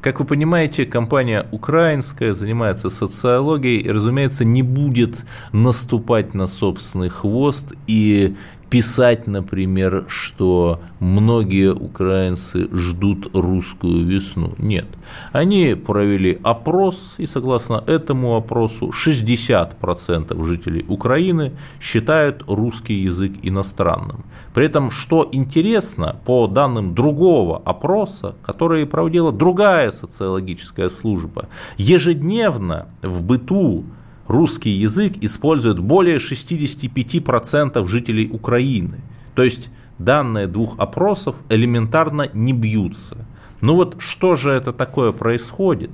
Как 0.00 0.20
вы 0.20 0.24
понимаете, 0.24 0.86
компания 0.86 1.46
украинская 1.50 2.32
занимается 2.32 2.88
социологией 2.88 3.82
и, 3.82 3.90
разумеется, 3.90 4.46
не 4.46 4.62
будет 4.62 5.26
наступать 5.52 6.32
на 6.32 6.46
собственный 6.46 7.10
хвост 7.10 7.74
и 7.86 8.34
писать, 8.70 9.26
например, 9.26 10.04
что 10.08 10.80
многие 11.00 11.74
украинцы 11.74 12.68
ждут 12.72 13.30
русскую 13.34 14.06
весну. 14.06 14.54
Нет. 14.58 14.86
Они 15.32 15.74
провели 15.74 16.38
опрос, 16.44 17.14
и 17.18 17.26
согласно 17.26 17.82
этому 17.86 18.36
опросу 18.36 18.90
60% 18.90 20.44
жителей 20.44 20.84
Украины 20.88 21.52
считают 21.80 22.44
русский 22.46 22.94
язык 22.94 23.32
иностранным. 23.42 24.24
При 24.54 24.66
этом, 24.66 24.90
что 24.92 25.28
интересно, 25.32 26.16
по 26.24 26.46
данным 26.46 26.94
другого 26.94 27.60
опроса, 27.64 28.36
который 28.42 28.86
проводила 28.86 29.32
другая 29.32 29.90
социологическая 29.90 30.88
служба, 30.88 31.48
ежедневно 31.76 32.86
в 33.02 33.22
быту 33.22 33.84
русский 34.30 34.70
язык 34.70 35.14
использует 35.20 35.80
более 35.80 36.18
65% 36.18 37.86
жителей 37.86 38.28
Украины. 38.32 39.00
То 39.34 39.42
есть 39.42 39.70
данные 39.98 40.46
двух 40.46 40.78
опросов 40.78 41.34
элементарно 41.48 42.30
не 42.32 42.52
бьются. 42.52 43.26
Ну 43.60 43.74
вот 43.74 43.96
что 43.98 44.36
же 44.36 44.50
это 44.52 44.72
такое 44.72 45.12
происходит? 45.12 45.90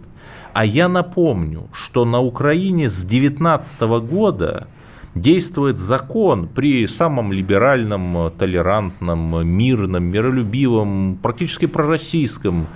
А 0.53 0.65
я 0.65 0.89
напомню, 0.89 1.69
что 1.73 2.05
на 2.05 2.21
Украине 2.21 2.89
с 2.89 3.03
2019 3.03 3.81
года 4.07 4.69
действует 5.15 5.79
закон 5.79 6.47
при 6.47 6.87
самом 6.87 7.33
либеральном, 7.33 8.31
толерантном, 8.39 9.47
мирном, 9.47 10.05
миролюбивом, 10.05 11.19
практически 11.23 11.67
пророссийском 11.67 12.67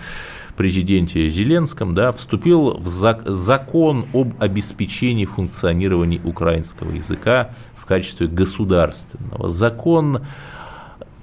президенте 0.60 1.26
Зеленском, 1.30 1.94
да, 1.94 2.12
вступил 2.12 2.74
в 2.78 2.86
закон 2.86 4.04
об 4.12 4.34
обеспечении 4.38 5.24
функционирования 5.24 6.20
украинского 6.22 6.92
языка 6.92 7.52
в 7.76 7.86
качестве 7.86 8.26
государственного. 8.26 9.48
Закон 9.48 10.20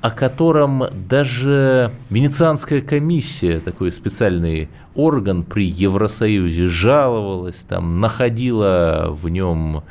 о 0.01 0.09
котором 0.09 0.85
даже 1.07 1.91
Венецианская 2.09 2.81
комиссия, 2.81 3.59
такой 3.59 3.91
специальный 3.91 4.69
орган 4.95 5.43
при 5.43 5.67
Евросоюзе, 5.67 6.65
жаловалась, 6.65 7.57
там, 7.57 7.99
находила 7.99 9.09
в 9.11 9.29
нем 9.29 9.83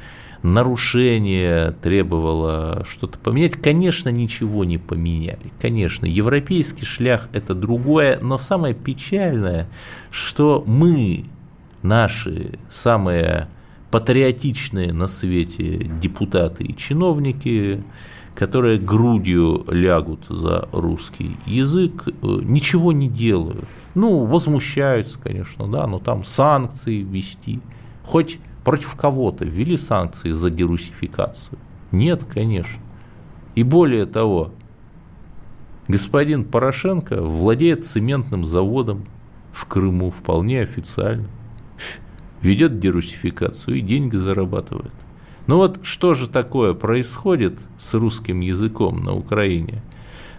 нарушение, 0.46 1.72
требовало 1.82 2.84
что-то 2.88 3.18
поменять. 3.18 3.54
Конечно, 3.54 4.08
ничего 4.08 4.64
не 4.64 4.78
поменяли. 4.78 5.52
Конечно, 5.60 6.06
европейский 6.06 6.84
шлях– 6.84 7.28
это 7.32 7.54
другое, 7.54 8.18
но 8.22 8.38
самое 8.38 8.74
печальное, 8.74 9.68
что 10.10 10.62
мы, 10.66 11.24
наши 11.82 12.58
самые 12.70 13.48
патриотичные 13.90 14.92
на 14.92 15.08
свете 15.08 15.78
депутаты 16.00 16.64
и 16.64 16.76
чиновники, 16.76 17.82
которые 18.34 18.78
грудью 18.78 19.64
лягут 19.68 20.26
за 20.28 20.68
русский 20.72 21.36
язык, 21.46 22.04
э, 22.06 22.12
ничего 22.22 22.92
не 22.92 23.08
делают. 23.08 23.64
Ну, 23.94 24.26
возмущаются, 24.26 25.18
конечно, 25.18 25.66
да, 25.66 25.86
но 25.86 25.98
там 25.98 26.24
санкции 26.24 27.00
ввести. 27.00 27.60
Хоть 28.04 28.38
против 28.66 28.96
кого-то 28.96 29.44
ввели 29.44 29.76
санкции 29.76 30.32
за 30.32 30.50
дерусификацию? 30.50 31.56
Нет, 31.92 32.25
конечно. 32.25 32.80
И 33.54 33.62
более 33.62 34.06
того, 34.06 34.50
господин 35.87 36.44
Порошенко 36.44 37.23
владеет 37.23 37.87
цементным 37.87 38.44
заводом 38.44 39.04
в 39.52 39.66
Крыму 39.66 40.11
вполне 40.11 40.62
официально, 40.62 41.28
ведет 42.42 42.80
дерусификацию 42.80 43.76
и 43.76 43.82
деньги 43.82 44.16
зарабатывает. 44.16 44.90
Ну 45.46 45.58
вот 45.58 45.78
что 45.85 46.14
же 46.14 46.28
такое 46.28 46.75
происходит 46.75 47.61
с 47.78 47.94
русским 47.94 48.40
языком 48.40 49.04
на 49.04 49.14
Украине? 49.14 49.80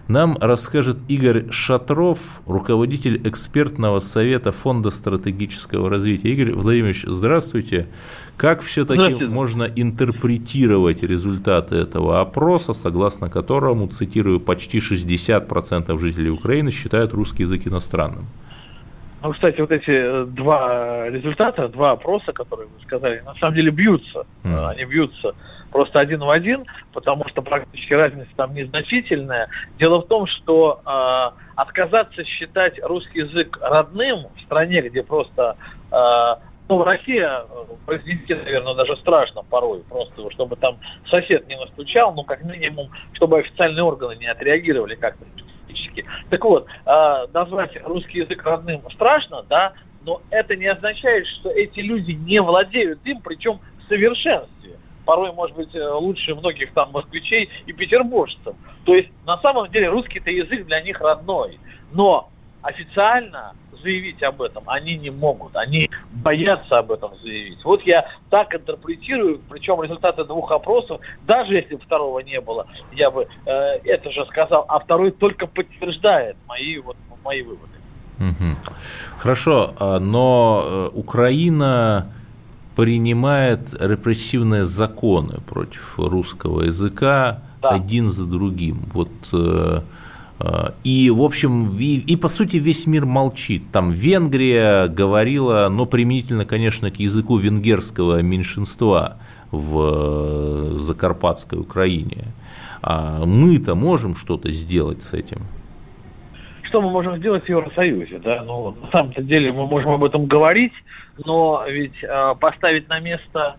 Нам 0.08 0.38
расскажет 0.40 0.96
Игорь 1.08 1.50
Шатров, 1.50 2.18
руководитель 2.46 3.20
экспертного 3.28 3.98
совета 3.98 4.52
Фонда 4.52 4.88
стратегического 4.88 5.90
развития. 5.90 6.30
Игорь 6.30 6.52
Владимирович, 6.52 7.04
здравствуйте. 7.06 7.88
Как 8.38 8.62
все-таки 8.62 9.26
можно 9.26 9.64
интерпретировать 9.64 11.02
результаты 11.02 11.76
этого 11.76 12.20
опроса, 12.20 12.72
согласно 12.72 13.28
которому, 13.28 13.86
цитирую, 13.88 14.40
почти 14.40 14.78
60% 14.78 15.98
жителей 15.98 16.30
Украины 16.30 16.70
считают 16.70 17.12
русский 17.12 17.42
язык 17.42 17.66
иностранным? 17.66 18.26
Ну, 19.22 19.32
кстати, 19.32 19.60
вот 19.60 19.72
эти 19.72 19.90
э, 19.90 20.24
два 20.26 21.10
результата, 21.10 21.68
два 21.68 21.90
опроса, 21.90 22.32
которые 22.32 22.68
вы 22.68 22.82
сказали, 22.86 23.20
на 23.26 23.34
самом 23.34 23.56
деле 23.56 23.72
бьются. 23.72 24.24
Mm. 24.44 24.68
Они 24.68 24.84
бьются 24.84 25.34
просто 25.70 26.00
один 26.00 26.20
в 26.20 26.30
один, 26.30 26.66
потому 26.92 27.26
что 27.28 27.42
практически 27.42 27.92
разница 27.94 28.30
там 28.36 28.54
незначительная. 28.54 29.48
Дело 29.78 30.00
в 30.00 30.06
том, 30.08 30.26
что 30.26 30.80
э, 30.84 31.42
отказаться 31.56 32.24
считать 32.24 32.82
русский 32.82 33.20
язык 33.20 33.58
родным 33.60 34.26
в 34.36 34.40
стране, 34.42 34.82
где 34.82 35.02
просто 35.02 35.56
э, 35.90 36.34
ну, 36.68 36.84
России 36.84 37.26
произнести, 37.86 38.34
наверное, 38.34 38.74
даже 38.74 38.96
страшно 38.96 39.42
порой, 39.42 39.80
просто 39.88 40.30
чтобы 40.30 40.56
там 40.56 40.78
сосед 41.08 41.48
не 41.48 41.56
настучал, 41.56 42.14
ну, 42.14 42.24
как 42.24 42.44
минимум, 42.44 42.90
чтобы 43.12 43.38
официальные 43.38 43.82
органы 43.82 44.16
не 44.16 44.26
отреагировали 44.26 44.94
как-то 44.94 45.24
специфически. 45.36 46.04
Так 46.30 46.44
вот, 46.44 46.66
э, 46.84 47.26
назвать 47.32 47.76
русский 47.84 48.18
язык 48.18 48.44
родным 48.44 48.82
страшно, 48.92 49.44
да, 49.48 49.72
но 50.04 50.22
это 50.30 50.56
не 50.56 50.66
означает, 50.66 51.26
что 51.26 51.50
эти 51.50 51.80
люди 51.80 52.12
не 52.12 52.40
владеют 52.40 53.00
им, 53.04 53.20
причем 53.20 53.60
в 53.84 53.88
совершенстве 53.88 54.57
порой, 55.08 55.32
может 55.32 55.56
быть, 55.56 55.74
э, 55.74 55.90
лучше 55.90 56.34
многих 56.34 56.74
там 56.74 56.92
москвичей 56.92 57.48
и 57.64 57.72
петербуржцев. 57.72 58.54
То 58.84 58.94
есть, 58.94 59.08
на 59.24 59.38
самом 59.38 59.70
деле, 59.70 59.88
русский-то 59.88 60.30
язык 60.30 60.66
для 60.66 60.82
них 60.82 61.00
родной. 61.00 61.58
Но 61.92 62.28
официально 62.60 63.54
заявить 63.82 64.22
об 64.22 64.42
этом 64.42 64.64
они 64.66 64.98
не 64.98 65.08
могут. 65.08 65.56
Они 65.56 65.88
боятся 66.10 66.80
об 66.80 66.92
этом 66.92 67.12
заявить. 67.22 67.64
Вот 67.64 67.80
я 67.84 68.06
так 68.28 68.54
интерпретирую, 68.54 69.40
причем 69.48 69.80
результаты 69.80 70.24
двух 70.24 70.52
опросов, 70.52 71.00
даже 71.26 71.54
если 71.54 71.76
второго 71.76 72.18
не 72.18 72.42
было, 72.42 72.66
я 72.92 73.10
бы 73.10 73.26
э, 73.46 73.50
это 73.84 74.10
же 74.10 74.26
сказал, 74.26 74.66
а 74.68 74.78
второй 74.78 75.10
только 75.12 75.46
подтверждает 75.46 76.36
мои, 76.46 76.76
вот, 76.80 76.98
мои 77.24 77.40
выводы. 77.40 77.72
Хорошо, 79.16 79.74
а, 79.78 80.00
но 80.00 80.62
э, 80.64 80.90
Украина 80.92 82.12
принимает 82.78 83.74
репрессивные 83.80 84.64
законы 84.64 85.40
против 85.48 85.98
русского 85.98 86.62
языка 86.62 87.40
да. 87.60 87.70
один 87.70 88.08
за 88.08 88.24
другим. 88.24 88.84
Вот 88.92 89.10
э, 89.32 89.80
э, 90.38 90.70
и, 90.84 91.10
в 91.10 91.20
общем, 91.20 91.76
и, 91.76 91.96
и 91.96 92.14
по 92.14 92.28
сути 92.28 92.58
весь 92.58 92.86
мир 92.86 93.04
молчит. 93.04 93.64
Там 93.72 93.90
Венгрия 93.90 94.86
говорила, 94.86 95.68
но 95.68 95.86
применительно, 95.86 96.44
конечно, 96.44 96.92
к 96.92 97.00
языку 97.00 97.36
венгерского 97.36 98.22
меньшинства 98.22 99.16
в 99.50 100.76
э, 100.76 100.78
Закарпатской 100.78 101.58
Украине. 101.58 102.26
А 102.80 103.24
мы-то 103.26 103.74
можем 103.74 104.14
что-то 104.14 104.52
сделать 104.52 105.02
с 105.02 105.14
этим? 105.14 105.40
Что 106.62 106.80
мы 106.80 106.90
можем 106.90 107.16
сделать 107.16 107.44
в 107.44 107.48
Евросоюзе? 107.48 108.20
Да? 108.20 108.44
Ну, 108.44 108.76
на 108.80 108.90
самом 108.92 109.12
деле 109.26 109.50
мы 109.50 109.66
можем 109.66 109.90
об 109.90 110.04
этом 110.04 110.26
говорить, 110.26 110.74
но 111.24 111.64
ведь 111.66 112.02
э, 112.02 112.34
поставить 112.40 112.88
на 112.88 113.00
место 113.00 113.56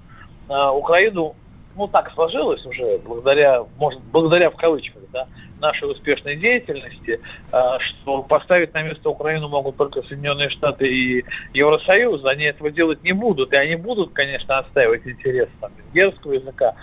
э, 0.49 0.69
Украину, 0.69 1.35
ну 1.75 1.87
так 1.87 2.11
сложилось 2.13 2.65
уже, 2.65 2.99
благодаря, 2.99 3.63
может, 3.77 4.01
благодаря 4.11 4.49
в 4.49 4.55
кавычках, 4.55 5.03
да, 5.11 5.27
нашей 5.59 5.91
успешной 5.91 6.35
деятельности, 6.35 7.19
э, 7.51 7.61
что 7.79 8.23
поставить 8.23 8.73
на 8.73 8.81
место 8.81 9.09
Украину 9.09 9.49
могут 9.49 9.77
только 9.77 10.01
Соединенные 10.03 10.49
Штаты 10.49 10.87
и 10.87 11.25
Евросоюз, 11.53 12.25
они 12.25 12.45
этого 12.45 12.71
делать 12.71 13.03
не 13.03 13.11
будут, 13.11 13.53
и 13.53 13.57
они 13.57 13.75
будут, 13.75 14.13
конечно, 14.13 14.57
отстаивать 14.57 15.05
интересы 15.05 15.51
там, 15.59 15.71
венгерского 15.77 16.33
языка, 16.33 16.75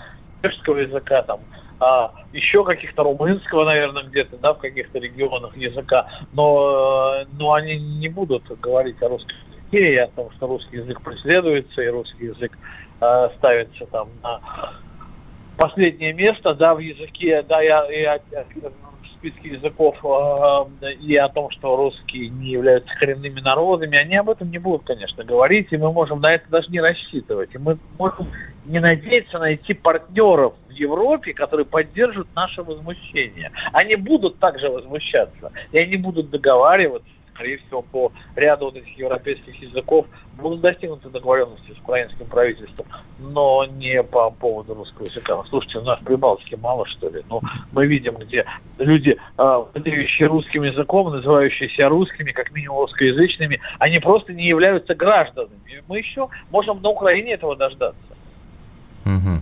чешского 0.42 0.78
языка, 0.78 1.22
там, 1.22 1.40
а, 1.78 2.12
еще 2.32 2.64
каких-то 2.64 3.02
румынского, 3.02 3.64
наверное, 3.64 4.04
где-то, 4.04 4.38
да, 4.38 4.54
в 4.54 4.58
каких-то 4.58 4.98
регионах 4.98 5.56
языка, 5.56 6.08
но, 6.32 7.24
но 7.38 7.52
они 7.52 7.78
не 7.78 8.08
будут 8.08 8.44
говорить 8.60 9.02
о 9.02 9.08
русском 9.08 9.36
языке 9.70 9.94
и 9.94 9.96
о 9.96 10.08
том, 10.08 10.30
что 10.32 10.46
русский 10.46 10.76
язык 10.76 11.00
преследуется, 11.02 11.82
и 11.82 11.88
русский 11.88 12.26
язык 12.26 12.52
э, 13.00 13.28
ставится 13.36 13.86
там 13.86 14.08
на 14.22 14.40
последнее 15.56 16.12
место, 16.12 16.54
да, 16.54 16.74
в 16.74 16.78
языке, 16.78 17.42
да, 17.42 17.62
и, 17.62 17.68
и, 17.94 18.02
и 18.02 18.60
в 18.60 19.18
списке 19.18 19.50
языков, 19.50 19.96
э, 20.02 20.92
и 20.94 21.16
о 21.16 21.28
том, 21.28 21.50
что 21.50 21.76
русские 21.76 22.28
не 22.28 22.50
являются 22.50 22.94
коренными 22.98 23.40
народами, 23.40 23.98
они 23.98 24.16
об 24.16 24.30
этом 24.30 24.50
не 24.50 24.58
будут, 24.58 24.84
конечно, 24.84 25.24
говорить, 25.24 25.68
и 25.70 25.76
мы 25.76 25.92
можем 25.92 26.20
на 26.20 26.34
это 26.34 26.48
даже 26.50 26.70
не 26.70 26.80
рассчитывать. 26.80 27.54
И 27.54 27.58
мы 27.58 27.78
можем 27.98 28.28
не 28.64 28.80
надеяться 28.80 29.38
найти 29.38 29.74
партнеров 29.74 30.54
Европе, 30.76 31.34
которые 31.34 31.66
поддержат 31.66 32.26
наше 32.34 32.62
возмущение. 32.62 33.50
Они 33.72 33.96
будут 33.96 34.38
также 34.38 34.68
возмущаться, 34.68 35.52
и 35.72 35.78
они 35.78 35.96
будут 35.96 36.30
договариваться, 36.30 37.08
скорее 37.36 37.58
всего, 37.58 37.82
по 37.82 38.12
ряду 38.34 38.66
вот 38.66 38.76
этих 38.76 38.98
европейских 38.98 39.54
языков 39.62 40.06
будут 40.36 40.60
достигнуты 40.60 41.08
договоренности 41.08 41.72
с 41.72 41.78
украинским 41.78 42.26
правительством, 42.26 42.86
но 43.18 43.64
не 43.64 44.02
по 44.02 44.30
поводу 44.30 44.74
русского 44.74 45.06
языка. 45.06 45.36
Ну, 45.36 45.44
слушайте, 45.44 45.78
у 45.78 45.82
нас 45.82 46.00
в 46.00 46.04
Прибалтике 46.04 46.56
мало, 46.56 46.86
что 46.86 47.08
ли? 47.08 47.22
Ну, 47.28 47.40
мы 47.72 47.86
видим, 47.86 48.16
где 48.16 48.44
люди, 48.78 49.16
а, 49.36 49.60
владеющие 49.60 50.28
русским 50.28 50.62
языком, 50.62 51.10
называющие 51.10 51.68
себя 51.70 51.88
русскими, 51.88 52.32
как 52.32 52.52
минимум 52.52 52.80
русскоязычными, 52.80 53.60
они 53.78 53.98
просто 53.98 54.32
не 54.32 54.44
являются 54.44 54.94
гражданами. 54.94 55.82
Мы 55.88 55.98
еще 55.98 56.28
можем 56.50 56.82
на 56.82 56.90
Украине 56.90 57.32
этого 57.32 57.54
дождаться. 57.54 58.15
Угу. 59.06 59.40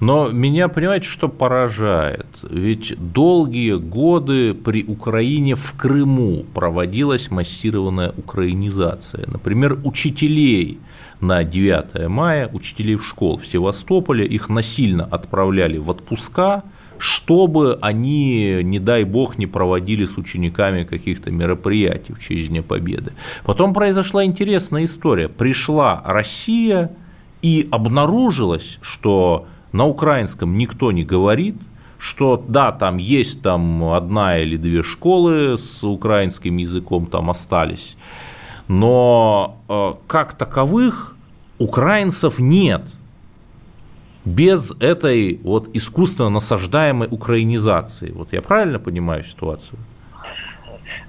Но 0.00 0.28
меня, 0.30 0.68
понимаете, 0.68 1.08
что 1.08 1.28
поражает? 1.28 2.26
Ведь 2.42 2.94
долгие 2.98 3.76
годы 3.76 4.54
при 4.54 4.82
Украине 4.82 5.54
в 5.54 5.74
Крыму 5.76 6.44
проводилась 6.54 7.30
массированная 7.30 8.12
украинизация. 8.16 9.26
Например, 9.26 9.78
учителей 9.84 10.80
на 11.20 11.44
9 11.44 12.08
мая, 12.08 12.48
учителей 12.52 12.96
в 12.96 13.04
школ 13.04 13.36
в 13.38 13.46
Севастополе, 13.46 14.24
их 14.26 14.48
насильно 14.48 15.04
отправляли 15.04 15.76
в 15.76 15.90
отпуска, 15.90 16.64
чтобы 16.98 17.78
они, 17.82 18.60
не 18.62 18.78
дай 18.78 19.04
бог, 19.04 19.36
не 19.36 19.46
проводили 19.46 20.06
с 20.06 20.16
учениками 20.16 20.84
каких-то 20.84 21.30
мероприятий 21.30 22.14
в 22.14 22.20
честь 22.20 22.48
Дня 22.48 22.62
Победы. 22.62 23.12
Потом 23.44 23.74
произошла 23.74 24.24
интересная 24.24 24.86
история. 24.86 25.28
Пришла 25.28 26.02
Россия, 26.06 26.90
и 27.44 27.68
обнаружилось, 27.70 28.78
что 28.80 29.46
на 29.72 29.84
украинском 29.84 30.56
никто 30.56 30.92
не 30.92 31.04
говорит, 31.04 31.56
что 31.98 32.42
да, 32.48 32.72
там 32.72 32.96
есть 32.96 33.42
там 33.42 33.84
одна 33.84 34.38
или 34.38 34.56
две 34.56 34.82
школы 34.82 35.58
с 35.58 35.84
украинским 35.84 36.56
языком 36.56 37.04
там 37.04 37.28
остались, 37.28 37.98
но 38.66 39.58
э, 39.68 39.92
как 40.06 40.32
таковых 40.38 41.16
украинцев 41.58 42.38
нет 42.38 42.82
без 44.24 44.72
этой 44.80 45.38
вот 45.44 45.68
искусственно 45.74 46.30
насаждаемой 46.30 47.08
украинизации. 47.10 48.10
Вот 48.12 48.32
я 48.32 48.40
правильно 48.40 48.78
понимаю 48.78 49.22
ситуацию? 49.22 49.78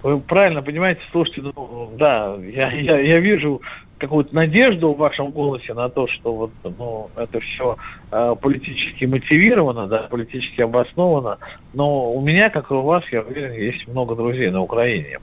Вы 0.04 0.20
правильно 0.22 0.62
понимаете, 0.62 1.02
слушайте, 1.12 1.50
ну, 1.56 1.96
да, 1.98 2.36
я, 2.42 2.72
я, 2.72 3.00
я 3.00 3.20
вижу 3.20 3.62
какую-то 3.98 4.36
надежду 4.36 4.94
в 4.94 4.98
вашем 4.98 5.32
голосе 5.32 5.74
на 5.74 5.90
то, 5.90 6.08
что 6.08 6.36
вот, 6.36 6.54
ну, 6.64 7.12
это 7.16 7.40
все 7.40 7.78
э, 8.12 8.36
политически 8.42 9.06
мотивировано, 9.06 9.88
да, 9.88 10.04
политически 10.04 10.62
обосновано. 10.62 11.40
Но 11.74 12.12
у 12.12 12.22
меня, 12.22 12.50
как 12.50 12.72
и 12.72 12.74
у 12.74 12.82
вас, 12.82 13.04
я 13.12 13.22
уверен, 13.22 13.54
есть 13.54 13.88
много 13.88 14.16
друзей 14.16 14.50
на 14.52 14.62
Украине. 14.62 15.20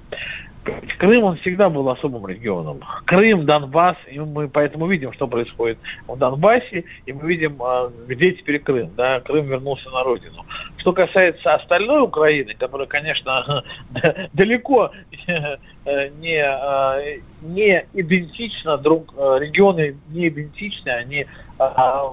Крым, 0.98 1.24
он 1.24 1.36
всегда 1.38 1.68
был 1.68 1.88
особым 1.88 2.26
регионом. 2.26 2.80
Крым, 3.06 3.44
Донбасс, 3.44 3.96
и 4.08 4.18
мы 4.20 4.48
поэтому 4.48 4.86
видим, 4.86 5.12
что 5.12 5.26
происходит 5.26 5.78
в 6.06 6.16
Донбассе, 6.16 6.84
и 7.04 7.12
мы 7.12 7.28
видим, 7.28 7.60
а, 7.60 7.90
где 8.06 8.32
теперь 8.32 8.60
Крым. 8.60 8.90
Да? 8.96 9.20
Крым 9.20 9.46
вернулся 9.46 9.90
на 9.90 10.04
родину. 10.04 10.46
Что 10.76 10.92
касается 10.92 11.54
остальной 11.54 12.02
Украины, 12.02 12.54
которая, 12.54 12.86
конечно, 12.86 13.64
далеко 14.32 14.92
не, 15.26 16.44
а, 16.44 17.00
не 17.40 17.84
идентична 17.92 18.78
друг, 18.78 19.12
регионы 19.14 19.96
не 20.10 20.28
идентичны, 20.28 20.90
они 20.90 21.26
а, 21.58 22.12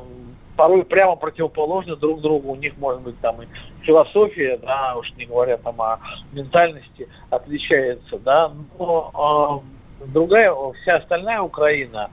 порой 0.60 0.84
прямо 0.84 1.16
противоположны 1.16 1.96
друг 1.96 2.20
другу. 2.20 2.52
У 2.52 2.56
них 2.58 2.74
может 2.80 3.02
быть 3.02 3.18
там 3.22 3.42
и 3.42 3.46
философия, 3.84 4.58
да, 4.58 4.94
уж 4.98 5.10
не 5.14 5.26
говоря 5.26 5.56
там 5.56 5.82
о 5.82 6.02
ментальности, 6.34 7.08
отличается, 7.30 8.20
да. 8.20 8.52
Но 8.78 9.64
э, 10.02 10.06
другая, 10.08 10.54
вся 10.82 10.98
остальная 10.98 11.40
Украина, 11.40 12.12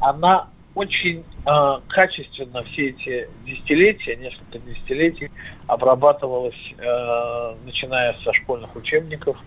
она 0.00 0.48
очень 0.74 1.24
э, 1.46 1.78
качественно 1.88 2.62
все 2.64 2.90
эти 2.90 3.30
десятилетия, 3.46 4.16
несколько 4.16 4.58
десятилетий 4.58 5.30
обрабатывалось, 5.66 6.74
э, 6.76 7.54
начиная 7.64 8.14
со 8.22 8.34
школьных 8.34 8.76
учебников. 8.76 9.38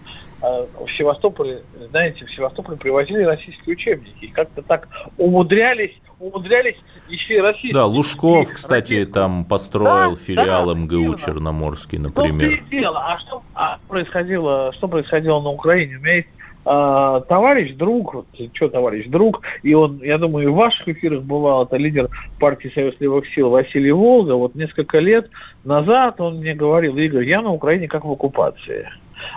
Э, 0.41 0.65
в 0.87 0.89
Севастополе, 0.89 1.61
знаете, 1.91 2.25
в 2.25 2.31
Севастополе 2.33 2.79
привозили 2.79 3.21
российские 3.25 3.75
учебники. 3.75 4.25
И 4.25 4.29
как-то 4.29 4.63
так 4.63 4.87
умудрялись, 5.19 5.93
умудрялись 6.19 6.77
еще 7.07 7.35
и 7.35 7.39
российские. 7.39 7.73
Да, 7.73 7.85
Лужков, 7.85 8.51
кстати, 8.53 9.05
там 9.05 9.45
построил 9.45 10.11
да, 10.11 10.15
филиал 10.15 10.67
да, 10.67 10.79
МГУ 10.79 10.95
верно. 10.95 11.17
Черноморский, 11.17 11.97
например. 11.97 12.61
Что 12.67 12.69
дело? 12.69 12.99
А 12.99 13.19
что 13.19 13.43
а 13.55 13.79
происходило, 13.87 14.73
что 14.73 14.87
происходило 14.87 15.41
на 15.41 15.49
Украине? 15.49 15.97
У 15.97 16.01
меня 16.01 16.15
есть 16.15 16.29
а, 16.65 17.21
товарищ, 17.21 17.73
друг, 17.75 18.13
вот, 18.13 18.27
что 18.53 18.69
товарищ, 18.69 19.07
друг, 19.07 19.41
и 19.63 19.73
он, 19.73 20.01
я 20.03 20.17
думаю, 20.17 20.47
и 20.47 20.51
в 20.51 20.55
ваших 20.55 20.87
эфирах 20.89 21.23
бывал, 21.23 21.63
это 21.63 21.77
лидер 21.77 22.09
партии 22.39 22.71
Союз 22.75 22.95
Левых 22.99 23.25
Сил 23.33 23.49
Василий 23.49 23.91
Волга, 23.91 24.33
вот 24.33 24.55
несколько 24.55 24.99
лет 24.99 25.29
назад 25.63 26.19
он 26.19 26.39
мне 26.39 26.53
говорил, 26.53 26.97
Игорь, 26.97 27.27
я 27.27 27.41
на 27.41 27.51
Украине 27.51 27.87
как 27.87 28.05
в 28.05 28.11
оккупации. 28.11 28.89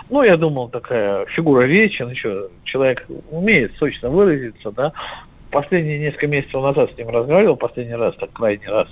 Ну, 0.09 0.23
я 0.23 0.37
думал, 0.37 0.69
такая 0.69 1.25
фигура 1.27 1.61
речи, 1.61 2.03
ну 2.03 2.15
что, 2.15 2.49
человек 2.65 3.05
умеет 3.31 3.73
сочно 3.77 4.09
выразиться, 4.09 4.71
да. 4.71 4.93
Последние 5.53 5.99
несколько 5.99 6.25
месяцев 6.25 6.63
назад 6.63 6.91
с 6.91 6.97
ним 6.97 7.09
разговаривал, 7.09 7.55
последний 7.55 7.93
раз, 7.93 8.15
так 8.15 8.33
крайний 8.33 8.67
раз. 8.67 8.87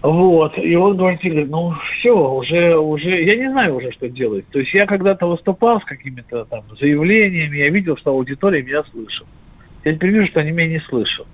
Вот. 0.00 0.56
И 0.56 0.74
он 0.74 0.96
говорит, 0.96 1.22
Игорь, 1.22 1.44
ну 1.44 1.74
все, 1.84 2.16
уже, 2.16 2.78
уже, 2.78 3.22
я 3.22 3.36
не 3.36 3.50
знаю 3.50 3.76
уже, 3.76 3.92
что 3.92 4.08
делать. 4.08 4.48
То 4.48 4.60
есть 4.60 4.72
я 4.72 4.86
когда-то 4.86 5.26
выступал 5.26 5.82
с 5.82 5.84
какими-то 5.84 6.46
там 6.46 6.64
заявлениями, 6.80 7.58
я 7.58 7.68
видел, 7.68 7.98
что 7.98 8.12
аудитория 8.12 8.62
меня 8.62 8.84
слышит. 8.84 9.26
Я 9.84 9.92
теперь 9.92 10.12
вижу, 10.12 10.28
что 10.28 10.40
они 10.40 10.52
меня 10.52 10.68
не 10.68 10.80
слышат. 10.80 11.26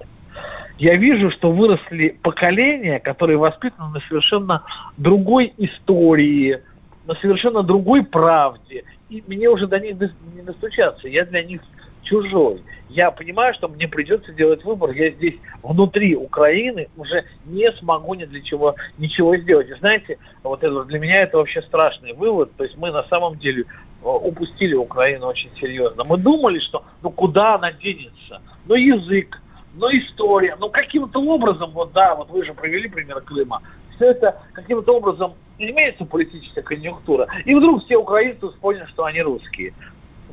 Я 0.77 0.97
вижу, 0.97 1.31
что 1.31 1.53
выросли 1.53 2.17
поколения, 2.23 2.99
которые 2.99 3.37
воспитаны 3.37 3.93
на 3.95 4.01
совершенно 4.01 4.65
другой 4.97 5.53
истории, 5.57 6.59
на 7.07 7.15
совершенно 7.15 7.63
другой 7.63 8.03
правде. 8.03 8.83
И 9.09 9.23
мне 9.29 9.49
уже 9.49 9.69
до 9.69 9.79
них 9.79 9.97
не 10.35 10.43
достучаться. 10.43 11.07
Я 11.07 11.25
для 11.27 11.45
них 11.45 11.61
чужой. 12.03 12.63
Я 12.89 13.11
понимаю, 13.11 13.55
что 13.55 13.69
мне 13.69 13.89
придется 13.89 14.33
делать 14.33 14.65
выбор. 14.65 14.91
Я 14.91 15.11
здесь 15.11 15.37
внутри 15.63 16.15
Украины 16.15 16.89
уже 16.97 17.25
не 17.47 17.73
смогу 17.73 18.15
ни 18.15 18.25
для 18.25 18.43
чего 18.43 18.77
ничего 18.99 19.37
сделать. 19.37 19.71
И 19.71 19.75
знаете, 19.75 20.19
вот 20.43 20.63
это 20.63 20.85
для 20.85 20.99
меня 20.99 21.23
это 21.23 21.39
вообще 21.39 21.63
страшный 21.63 22.13
вывод. 22.13 22.55
То 22.57 22.65
есть 22.65 22.77
мы 22.77 22.91
на 22.91 23.05
самом 23.05 23.39
деле 23.39 23.63
э, 23.63 23.65
упустили 24.03 24.75
Украину 24.75 25.27
очень 25.27 25.51
серьезно. 25.59 26.05
Мы 26.05 26.19
думали, 26.19 26.59
что 26.59 26.85
ну 27.03 27.11
куда 27.11 27.55
она 27.55 27.73
денется? 27.73 28.43
Ну 28.67 28.75
язык, 28.75 29.41
ну 29.75 29.89
история, 29.89 30.57
ну 30.61 30.69
каким-то 30.69 31.23
образом, 31.23 31.71
вот 31.71 31.93
да, 31.93 32.15
вот 32.15 32.31
вы 32.31 32.45
же 32.45 32.53
провели 32.53 32.89
пример 32.89 33.23
Крыма, 33.23 33.63
все 33.97 34.11
это 34.11 34.43
каким-то 34.53 34.97
образом 34.97 35.35
имеется 35.59 36.05
политическая 36.05 36.63
конъюнктура. 36.63 37.27
И 37.45 37.55
вдруг 37.55 37.85
все 37.85 37.97
украинцы 37.97 38.49
вспомнят, 38.49 38.89
что 38.91 39.05
они 39.05 39.23
русские. 39.23 39.73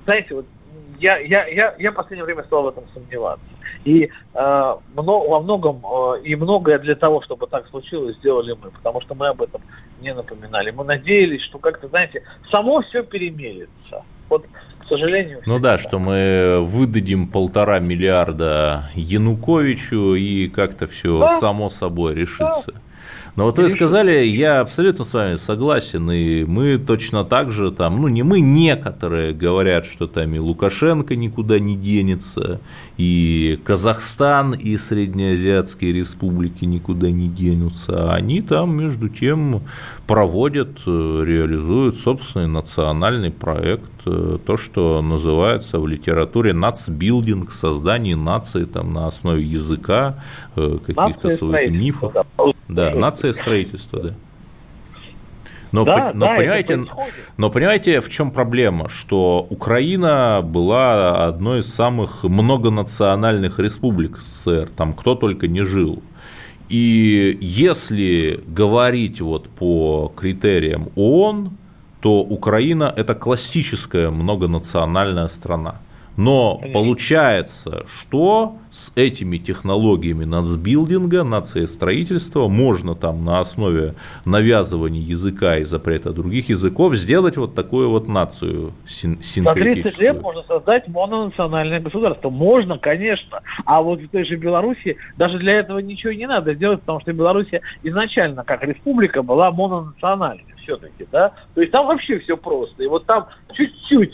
Знаете, 0.05 0.35
вот 0.35 0.45
я, 0.99 1.17
я, 1.17 1.47
я, 1.47 1.75
я 1.77 1.91
в 1.91 1.95
последнее 1.95 2.25
время 2.25 2.43
стал 2.43 2.63
в 2.63 2.67
этом 2.67 2.83
сомневаться. 2.93 3.45
И 3.85 4.09
э, 4.33 4.75
много, 4.93 5.29
во 5.29 5.39
многом 5.39 5.81
э, 5.83 6.21
и 6.23 6.35
многое 6.35 6.79
для 6.79 6.95
того, 6.95 7.21
чтобы 7.21 7.47
так 7.47 7.67
случилось, 7.69 8.17
сделали 8.17 8.55
мы, 8.61 8.71
потому 8.71 9.01
что 9.01 9.15
мы 9.15 9.27
об 9.27 9.41
этом 9.41 9.61
не 10.01 10.13
напоминали. 10.13 10.71
Мы 10.71 10.83
надеялись, 10.83 11.41
что 11.41 11.59
как-то, 11.59 11.87
знаете, 11.87 12.23
само 12.51 12.81
все 12.81 13.03
перемелится. 13.03 14.03
Вот, 14.29 14.45
к 14.79 14.87
сожалению. 14.87 15.41
Ну 15.45 15.59
да, 15.59 15.77
что 15.77 15.99
мы 15.99 16.59
выдадим 16.61 17.27
полтора 17.29 17.79
миллиарда 17.79 18.89
Януковичу 18.95 20.15
и 20.15 20.49
как-то 20.49 20.87
все 20.87 21.19
да? 21.19 21.39
само 21.39 21.69
собой 21.69 22.15
решится. 22.15 22.73
Да. 22.73 22.81
Но 23.35 23.45
вот 23.45 23.57
вы 23.57 23.69
сказали, 23.69 24.25
я 24.25 24.59
абсолютно 24.59 25.05
с 25.05 25.13
вами 25.13 25.35
согласен, 25.37 26.09
и 26.11 26.43
мы 26.43 26.77
точно 26.77 27.23
так 27.23 27.51
же 27.51 27.71
там, 27.71 28.01
ну 28.01 28.07
не 28.07 28.23
мы, 28.23 28.39
некоторые 28.39 29.33
говорят, 29.33 29.85
что 29.85 30.07
там 30.07 30.33
и 30.35 30.39
Лукашенко 30.39 31.15
никуда 31.15 31.59
не 31.59 31.75
денется, 31.75 32.59
и 32.97 33.59
Казахстан, 33.63 34.53
и 34.53 34.75
Среднеазиатские 34.77 35.93
республики 35.93 36.65
никуда 36.65 37.11
не 37.11 37.27
денутся, 37.27 38.11
а 38.11 38.15
они 38.15 38.41
там 38.41 38.75
между 38.75 39.09
тем 39.09 39.61
проводят, 40.07 40.81
э, 40.85 41.23
реализуют 41.25 41.95
собственный 41.97 42.47
национальный 42.47 43.31
проект, 43.31 43.98
то, 44.45 44.57
что 44.57 45.01
называется 45.01 45.79
в 45.79 45.87
литературе 45.87 46.53
нацбилдинг, 46.53 47.51
создание 47.51 48.15
нации 48.15 48.65
там 48.65 48.93
на 48.93 49.07
основе 49.07 49.43
языка, 49.43 50.23
э, 50.55 50.77
каких-то 50.85 51.29
своих 51.29 51.71
мифов. 51.71 52.13
Да, 52.67 52.93
нация 52.95 53.33
строительства, 53.33 54.01
да. 54.01 54.15
Но, 55.71 55.85
да, 55.85 56.11
но, 56.13 56.25
да, 56.25 56.35
понимаете, 56.35 56.85
но 57.37 57.49
понимаете, 57.51 58.01
в 58.01 58.09
чем 58.09 58.31
проблема? 58.31 58.89
Что 58.89 59.45
Украина 59.49 60.41
была 60.43 61.27
одной 61.27 61.59
из 61.59 61.71
самых 61.71 62.23
многонациональных 62.23 63.59
республик 63.59 64.17
СССР, 64.17 64.69
там 64.75 64.93
кто 64.93 65.13
только 65.15 65.47
не 65.47 65.63
жил. 65.63 66.01
И 66.69 67.37
если 67.41 68.43
говорить 68.47 69.21
вот 69.21 69.49
по 69.49 70.11
критериям 70.15 70.89
ООН, 70.95 71.57
то 72.01 72.21
Украина 72.21 72.93
это 72.95 73.15
классическая 73.15 74.09
многонациональная 74.09 75.27
страна. 75.27 75.75
Но 76.19 76.57
Конечно. 76.57 76.73
получается, 76.73 77.85
что 77.87 78.57
с 78.71 78.91
этими 78.95 79.37
технологиями 79.37 80.25
нацбилдинга, 80.25 81.23
нациестроительства 81.23 82.49
можно 82.49 82.93
там 82.93 83.23
на 83.23 83.39
основе 83.39 83.95
навязывания 84.25 85.01
языка 85.01 85.59
и 85.59 85.63
запрета 85.63 86.11
других 86.11 86.49
языков 86.49 86.95
сделать 86.95 87.37
вот 87.37 87.55
такую 87.55 87.89
вот 87.89 88.09
нацию 88.09 88.73
син- 88.85 89.21
синкретическую. 89.21 89.83
За 89.83 89.89
30 89.91 89.99
лет 90.01 90.21
можно 90.21 90.43
создать 90.43 90.89
мононациональное 90.89 91.79
государство. 91.79 92.29
Можно, 92.29 92.77
конечно. 92.77 93.39
А 93.63 93.81
вот 93.81 94.01
в 94.01 94.09
той 94.09 94.25
же 94.25 94.35
Беларуси 94.35 94.97
даже 95.15 95.39
для 95.39 95.53
этого 95.53 95.79
ничего 95.79 96.11
не 96.11 96.27
надо 96.27 96.53
делать, 96.53 96.81
потому 96.81 96.99
что 96.99 97.13
Беларусь 97.13 97.47
изначально 97.83 98.43
как 98.43 98.61
республика 98.65 99.23
была 99.23 99.51
мононациональной 99.51 100.43
все-таки, 100.69 101.07
да. 101.11 101.33
То 101.55 101.61
есть 101.61 101.71
там 101.71 101.87
вообще 101.87 102.19
все 102.19 102.37
просто. 102.37 102.83
И 102.83 102.87
вот 102.87 103.05
там 103.05 103.27
чуть-чуть 103.53 104.13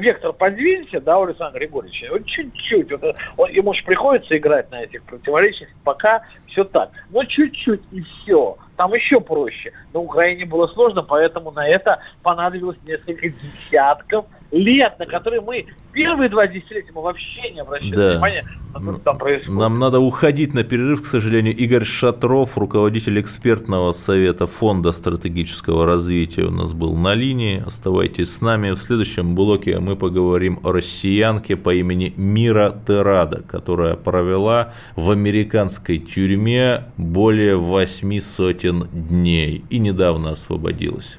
вектор 0.00 0.32
подвинься, 0.32 1.00
да, 1.00 1.18
у 1.18 1.24
Александра 1.24 1.58
Григорьевича, 1.60 2.08
вот 2.10 2.26
чуть-чуть, 2.26 2.90
вот, 2.90 3.16
он, 3.36 3.50
ему 3.50 3.72
же 3.72 3.84
приходится 3.84 4.36
играть 4.36 4.68
на 4.72 4.82
этих 4.82 5.02
противоречиях, 5.04 5.70
пока 5.84 6.22
все 6.48 6.64
так, 6.64 6.90
но 7.10 7.22
чуть-чуть 7.22 7.80
и 7.92 8.02
все, 8.02 8.56
там 8.76 8.92
еще 8.94 9.20
проще. 9.20 9.72
На 9.92 10.00
Украине 10.00 10.44
было 10.44 10.66
сложно, 10.66 11.02
поэтому 11.02 11.52
на 11.52 11.68
это 11.68 12.00
понадобилось 12.24 12.78
несколько 12.84 13.28
десятков 13.28 14.26
лет, 14.50 14.98
на 14.98 15.06
которые 15.06 15.40
мы 15.40 15.66
первые 15.92 16.28
два 16.28 16.46
десятилетия 16.46 16.90
мы 16.94 17.02
вообще 17.02 17.50
не 17.50 17.60
обращали 17.60 17.94
да. 17.94 18.12
внимания 18.12 18.48
на 18.74 18.80
то, 18.80 18.92
что 18.92 19.00
там 19.00 19.18
происходит. 19.18 19.60
Нам 19.60 19.78
надо 19.78 20.00
уходить 20.00 20.54
на 20.54 20.64
перерыв, 20.64 21.02
к 21.02 21.06
сожалению. 21.06 21.56
Игорь 21.56 21.84
Шатров, 21.84 22.56
руководитель 22.56 23.20
экспертного 23.20 23.92
совета 23.92 24.46
Фонда 24.46 24.92
стратегического 24.92 25.86
развития 25.86 26.44
у 26.44 26.50
нас 26.50 26.72
был 26.72 26.96
на 26.96 27.14
линии. 27.14 27.62
Оставайтесь 27.64 28.34
с 28.34 28.40
нами. 28.40 28.72
В 28.72 28.78
следующем 28.78 29.34
блоке 29.34 29.78
мы 29.80 29.96
поговорим 29.96 30.60
о 30.62 30.72
россиянке 30.72 31.56
по 31.56 31.74
имени 31.74 32.12
Мира 32.16 32.80
Терада, 32.86 33.42
которая 33.42 33.96
провела 33.96 34.72
в 34.96 35.10
американской 35.10 35.98
тюрьме 35.98 36.84
более 36.96 37.56
восьми 37.56 38.20
сотен 38.20 38.88
дней 38.92 39.64
и 39.70 39.78
недавно 39.78 40.30
освободилась. 40.30 41.18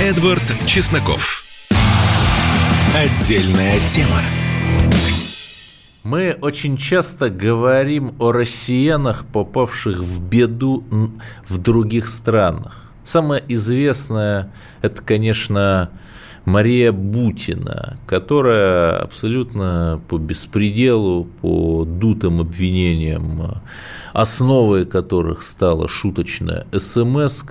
Эдвард 0.00 0.44
Чесноков. 0.64 1.42
Отдельная 2.94 3.80
тема. 3.88 4.20
Мы 6.04 6.38
очень 6.40 6.76
часто 6.76 7.30
говорим 7.30 8.14
о 8.20 8.30
россиянах, 8.30 9.26
попавших 9.26 9.98
в 9.98 10.22
беду 10.22 10.84
в 11.48 11.58
других 11.58 12.06
странах. 12.06 12.92
Самое 13.02 13.42
известное– 13.48 14.52
это, 14.82 15.02
конечно, 15.02 15.90
Мария 16.44 16.92
Бутина, 16.92 17.98
которая 18.06 18.98
абсолютно 18.98 20.00
по 20.08 20.16
беспределу, 20.16 21.24
по 21.42 21.84
дутым 21.84 22.40
обвинениям, 22.40 23.60
основой 24.12 24.86
которых 24.86 25.42
стала 25.42 25.88
шуточная 25.88 26.68
смс 26.72 27.42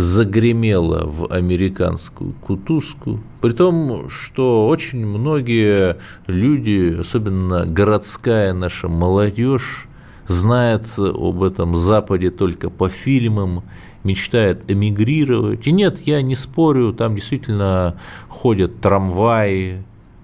загремела 0.00 1.06
в 1.06 1.30
американскую 1.30 2.32
кутузку, 2.32 3.20
при 3.42 3.52
том, 3.52 4.08
что 4.08 4.66
очень 4.66 5.06
многие 5.06 5.98
люди, 6.26 6.96
особенно 6.98 7.66
городская 7.66 8.54
наша 8.54 8.88
молодежь, 8.88 9.88
знает 10.26 10.88
об 10.96 11.42
этом 11.42 11.76
Западе 11.76 12.30
только 12.30 12.70
по 12.70 12.88
фильмам, 12.88 13.62
мечтает 14.02 14.70
эмигрировать. 14.70 15.66
И 15.66 15.72
нет, 15.72 16.00
я 16.06 16.22
не 16.22 16.34
спорю, 16.34 16.94
там 16.94 17.16
действительно 17.16 18.00
ходят 18.28 18.80
трамваи 18.80 19.82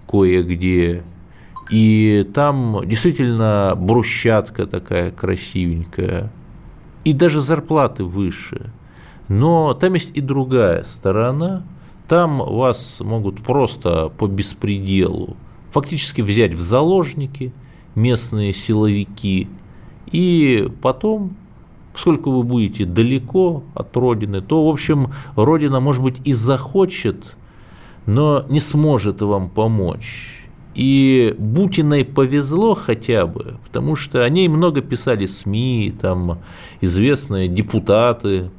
кое-где, 0.08 1.02
и 1.70 2.26
там 2.32 2.80
действительно 2.86 3.74
брусчатка 3.76 4.66
такая 4.66 5.10
красивенькая, 5.10 6.32
и 7.04 7.12
даже 7.12 7.42
зарплаты 7.42 8.04
выше. 8.04 8.72
Но 9.28 9.74
там 9.74 9.94
есть 9.94 10.16
и 10.16 10.20
другая 10.20 10.82
сторона, 10.84 11.64
там 12.08 12.38
вас 12.38 13.00
могут 13.00 13.42
просто 13.42 14.10
по 14.16 14.26
беспределу 14.26 15.36
фактически 15.72 16.20
взять 16.22 16.54
в 16.54 16.60
заложники 16.60 17.52
местные 17.94 18.52
силовики– 18.52 19.48
и 20.10 20.68
потом, 20.82 21.36
поскольку 21.92 22.30
вы 22.30 22.42
будете 22.42 22.84
далеко 22.84 23.64
от 23.74 23.96
Родины, 23.96 24.40
то, 24.40 24.66
в 24.66 24.68
общем, 24.68 25.08
Родина, 25.34 25.80
может 25.80 26.02
быть, 26.02 26.20
и 26.24 26.32
захочет, 26.32 27.36
но 28.06 28.44
не 28.48 28.60
сможет 28.60 29.22
вам 29.22 29.50
помочь. 29.50 30.48
И 30.74 31.34
Бутиной 31.38 32.04
повезло 32.04 32.74
хотя 32.74 33.26
бы, 33.26 33.56
потому 33.64 33.96
что 33.96 34.22
о 34.22 34.28
ней 34.28 34.46
много 34.48 34.82
писали 34.82 35.24
СМИ, 35.24 35.94
там 36.00 36.38
известные 36.82 37.48
депутаты, 37.48 38.50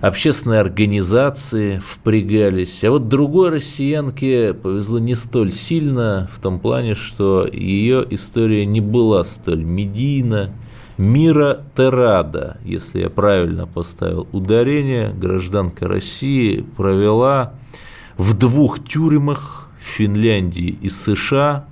общественные 0.00 0.60
организации 0.60 1.78
впрягались. 1.78 2.82
А 2.84 2.90
вот 2.90 3.08
другой 3.08 3.50
россиянке 3.50 4.54
повезло 4.54 4.98
не 4.98 5.14
столь 5.14 5.52
сильно, 5.52 6.28
в 6.32 6.40
том 6.40 6.58
плане, 6.58 6.94
что 6.94 7.46
ее 7.46 8.06
история 8.10 8.64
не 8.66 8.80
была 8.80 9.24
столь 9.24 9.64
медийна. 9.64 10.52
Мира 10.96 11.64
Терада, 11.76 12.58
если 12.62 13.00
я 13.00 13.08
правильно 13.08 13.66
поставил 13.66 14.28
ударение, 14.32 15.14
гражданка 15.14 15.88
России 15.88 16.60
провела 16.76 17.54
в 18.18 18.36
двух 18.36 18.84
тюрьмах 18.84 19.70
в 19.80 19.84
Финляндии 19.84 20.78
и 20.82 20.90
США 20.90 21.64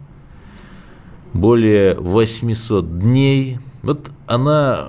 более 1.34 1.94
800 1.96 2.98
дней– 2.98 3.58
вот 3.82 4.10
она 4.26 4.86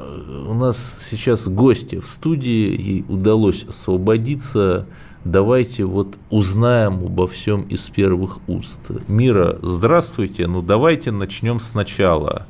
у 0.48 0.54
нас 0.54 1.00
сейчас 1.02 1.48
гости 1.48 2.00
в 2.00 2.08
студии, 2.08 2.82
ей 2.82 3.06
удалось 3.08 3.64
освободиться. 3.64 4.86
Давайте 5.26 5.84
вот 5.84 6.16
узнаем 6.30 7.06
обо 7.06 7.28
всем 7.28 7.64
из 7.64 7.90
первых 7.90 8.40
уст. 8.48 8.80
Мира, 9.08 9.58
здравствуйте. 9.62 10.48
Ну 10.48 10.62
давайте 10.62 11.12
начнем 11.12 11.60
сначала. 11.60 12.48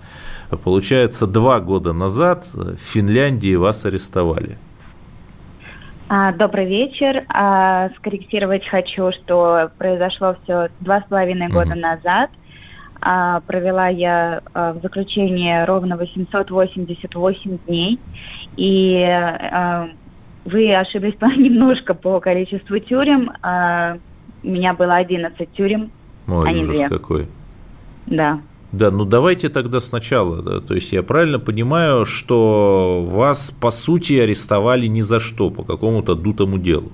Получается, 0.64 1.28
два 1.28 1.60
года 1.60 1.94
назад 1.94 2.46
в 2.54 2.78
Финляндии 2.78 3.56
вас 3.56 3.86
арестовали. 3.86 4.58
А, 6.12 6.32
добрый 6.32 6.66
вечер. 6.66 7.24
А, 7.30 7.90
скорректировать 7.98 8.68
хочу, 8.68 9.12
что 9.12 9.70
произошло 9.78 10.36
все 10.44 10.70
два 10.80 11.02
с 11.02 11.04
половиной 11.04 11.50
года 11.50 11.76
назад. 11.76 12.32
А, 13.02 13.42
провела 13.42 13.88
я 13.88 14.42
а, 14.54 14.74
в 14.74 14.82
заключении 14.82 15.66
ровно 15.66 15.96
888 15.98 17.60
дней. 17.68 18.00
И 18.58 19.02
а, 19.04 19.90
вы 20.46 20.76
ошиблись 20.76 21.16
немножко 21.22 21.94
по 21.94 22.20
количеству 22.20 22.80
тюрем. 22.80 23.32
У 24.42 24.48
меня 24.48 24.74
было 24.74 24.96
11 24.96 25.52
тюрем, 25.54 25.92
Ой, 26.28 26.48
а 26.48 26.54
не 26.54 26.62
ужас 26.62 26.78
2. 26.78 26.90
какой. 26.90 27.28
Да. 28.06 28.40
Да, 28.72 28.92
ну 28.92 29.04
давайте 29.04 29.50
тогда 29.50 29.80
сначала. 29.80 30.42
Да. 30.42 30.60
То 30.60 30.76
есть 30.76 30.94
я 30.94 31.04
правильно 31.04 31.40
понимаю, 31.40 32.06
что 32.06 33.06
вас 33.08 33.52
по 33.52 33.72
сути 33.72 34.20
арестовали 34.20 34.88
ни 34.88 35.02
за 35.02 35.20
что, 35.20 35.50
по 35.50 35.64
какому-то 35.64 36.16
дутому 36.16 36.58
делу? 36.58 36.92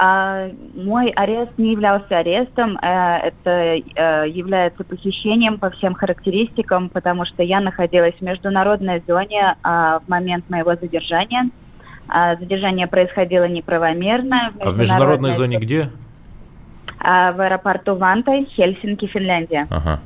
А, 0.00 0.48
мой 0.76 1.10
арест 1.10 1.50
не 1.58 1.72
являлся 1.72 2.18
арестом, 2.18 2.78
э, 2.80 3.16
это 3.28 3.50
э, 3.50 4.28
является 4.28 4.84
похищением 4.84 5.58
по 5.58 5.70
всем 5.70 5.94
характеристикам, 5.94 6.88
потому 6.88 7.24
что 7.24 7.42
я 7.42 7.60
находилась 7.60 8.14
в 8.14 8.20
международной 8.22 9.02
зоне 9.08 9.56
а, 9.64 9.98
в 9.98 10.08
момент 10.08 10.48
моего 10.50 10.76
задержания. 10.76 11.50
А, 12.06 12.36
задержание 12.36 12.86
происходило 12.86 13.48
неправомерно. 13.48 14.52
В 14.54 14.68
а 14.68 14.70
в 14.70 14.78
международной 14.78 15.32
зоне 15.32 15.58
где? 15.58 15.90
В 17.00 17.40
аэропорту 17.40 17.96
Вантай, 17.96 18.46
Хельсинки, 18.46 19.06
Финляндия. 19.06 19.66
Ага. 19.68 20.00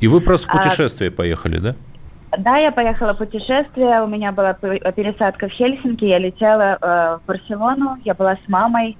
И 0.00 0.08
вы 0.08 0.20
просто 0.20 0.48
в 0.48 0.52
путешествие 0.52 1.10
а, 1.10 1.12
поехали, 1.12 1.58
да? 1.58 1.76
Да, 2.32 2.56
я 2.56 2.72
поехала 2.72 3.14
в 3.14 3.18
путешествие, 3.18 4.02
у 4.02 4.06
меня 4.06 4.32
была 4.32 4.52
пересадка 4.54 5.48
в 5.48 5.52
Хельсинки, 5.52 6.04
я 6.04 6.18
летела 6.18 6.76
э, 6.80 7.18
в 7.18 7.26
Барселону, 7.26 7.98
я 8.04 8.14
была 8.14 8.34
с 8.34 8.48
мамой, 8.48 8.96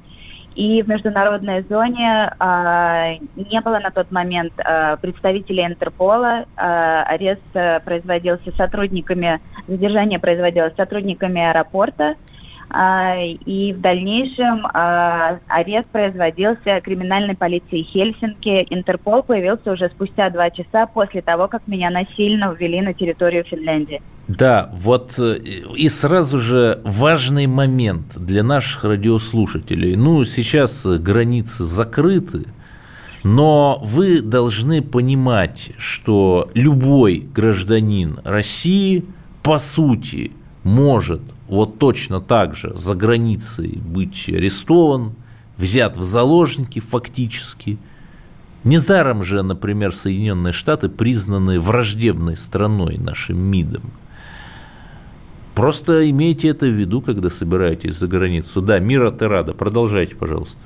и 0.55 0.81
в 0.83 0.89
международной 0.89 1.63
зоне 1.69 2.33
э, 2.39 3.17
не 3.35 3.61
было 3.61 3.79
на 3.79 3.91
тот 3.91 4.11
момент 4.11 4.53
э, 4.57 4.97
представителей 5.03 5.67
Интерпола, 5.67 6.45
э, 6.57 7.03
арест 7.07 7.43
э, 7.55 7.81
производился 7.81 8.53
сотрудниками, 8.57 9.41
задержание 9.67 10.19
производилось 10.19 10.75
сотрудниками 10.77 11.43
аэропорта, 11.43 12.15
и 12.79 13.73
в 13.73 13.81
дальнейшем 13.81 14.67
а, 14.73 15.39
арест 15.49 15.87
производился 15.89 16.81
криминальной 16.83 17.35
полицией 17.35 17.85
Хельсинки. 17.85 18.67
Интерпол 18.69 19.23
появился 19.23 19.73
уже 19.73 19.89
спустя 19.89 20.29
два 20.31 20.51
часа 20.51 20.87
после 20.87 21.23
того, 21.23 21.49
как 21.49 21.67
меня 21.67 21.91
насильно 21.91 22.53
ввели 22.53 22.83
на 22.83 22.93
территорию 22.93 23.45
Финляндии. 23.45 24.03
Да, 24.29 24.71
вот 24.75 25.19
э, 25.19 25.39
и 25.39 25.89
сразу 25.89 26.39
же 26.39 26.81
важный 26.85 27.47
момент 27.47 28.17
для 28.17 28.43
наших 28.43 28.85
радиослушателей. 28.85 29.97
Ну, 29.97 30.25
сейчас 30.25 30.85
границы 30.85 31.65
закрыты, 31.65 32.45
но 33.23 33.81
вы 33.83 34.21
должны 34.21 34.83
понимать, 34.83 35.71
что 35.79 36.51
любой 36.55 37.19
гражданин 37.19 38.21
России, 38.25 39.05
по 39.43 39.59
сути, 39.59 40.33
может 40.67 41.23
вот 41.47 41.79
точно 41.79 42.21
так 42.21 42.57
же 42.57 42.75
за 42.75 42.97
границей 42.97 43.79
быть 43.79 44.29
арестован, 44.29 45.15
взят 45.57 45.97
в 45.97 46.03
заложники 46.03 46.81
фактически. 46.81 47.79
Недаром 48.65 49.23
же, 49.23 49.43
например, 49.43 49.95
Соединенные 49.95 50.53
Штаты 50.53 50.89
признаны 50.89 51.61
враждебной 51.61 52.37
страной 52.37 52.99
нашим 52.99 53.39
МИДом. 53.39 53.93
Просто 55.55 56.11
имейте 56.11 56.49
это 56.49 56.67
в 56.67 56.71
виду, 56.71 57.01
когда 57.01 57.31
собираетесь 57.31 57.95
за 57.95 58.09
границу. 58.09 58.61
Да, 58.61 58.81
мира 58.81 59.13
ты 59.13 59.29
рада. 59.29 59.55
Продолжайте, 59.55 60.17
пожалуйста. 60.17 60.59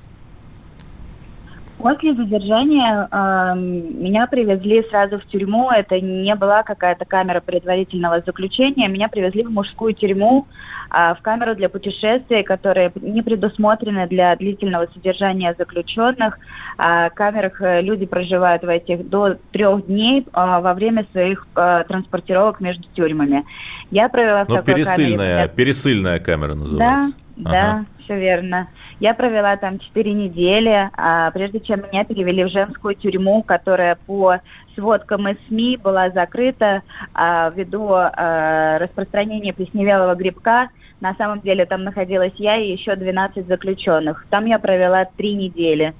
После 1.82 2.14
задержания 2.14 3.08
э, 3.10 3.54
меня 3.56 4.26
привезли 4.26 4.84
сразу 4.90 5.18
в 5.18 5.24
тюрьму. 5.26 5.70
Это 5.70 5.98
не 6.00 6.34
была 6.34 6.62
какая-то 6.62 7.06
камера 7.06 7.40
предварительного 7.40 8.22
заключения. 8.24 8.86
Меня 8.88 9.08
привезли 9.08 9.44
в 9.44 9.50
мужскую 9.50 9.94
тюрьму, 9.94 10.46
э, 10.90 11.14
в 11.14 11.22
камеру 11.22 11.54
для 11.54 11.70
путешествий, 11.70 12.42
которые 12.42 12.92
не 12.96 13.22
предусмотрены 13.22 14.06
для 14.08 14.36
длительного 14.36 14.88
содержания 14.92 15.54
заключенных. 15.56 16.38
Э, 16.76 17.08
в 17.08 17.14
камерах 17.14 17.62
э, 17.62 17.80
люди 17.80 18.04
проживают 18.04 18.62
в 18.62 18.68
этих 18.68 19.08
до 19.08 19.36
трех 19.52 19.86
дней 19.86 20.20
э, 20.20 20.24
во 20.34 20.74
время 20.74 21.06
своих 21.12 21.46
э, 21.56 21.84
транспортировок 21.88 22.60
между 22.60 22.84
тюрьмами. 22.94 23.44
Я 23.90 24.10
провела 24.10 24.44
в 24.44 24.48
Но 24.48 24.56
ну, 24.56 24.60
такой 24.60 24.74
пересыльная, 24.74 25.36
камере. 25.36 25.52
Пересыльная 25.56 26.18
камера 26.18 26.54
называется. 26.54 27.16
Да, 27.36 27.50
ага. 27.50 27.84
да, 27.86 27.99
все 28.11 28.18
верно. 28.18 28.68
Я 28.99 29.14
провела 29.14 29.57
там 29.57 29.79
4 29.79 30.12
недели, 30.12 30.90
а, 30.96 31.31
прежде 31.31 31.61
чем 31.61 31.83
меня 31.83 32.05
перевели 32.05 32.44
в 32.44 32.49
женскую 32.49 32.96
тюрьму, 32.96 33.42
которая 33.44 33.96
по 34.07 34.38
сводкам 34.75 35.29
из 35.29 35.37
СМИ 35.46 35.77
была 35.77 36.11
закрыта 36.11 36.83
а, 37.14 37.53
ввиду 37.55 37.90
а, 37.92 38.79
распространения 38.79 39.53
плесневелого 39.53 40.16
грибка. 40.16 40.70
На 41.01 41.14
самом 41.14 41.40
деле 41.40 41.64
там 41.66 41.85
находилась 41.85 42.35
я 42.37 42.57
и 42.57 42.73
еще 42.73 42.96
12 42.96 43.46
заключенных. 43.46 44.27
Там 44.29 44.46
я 44.46 44.59
провела 44.59 45.05
3 45.05 45.35
недели. 45.35 45.94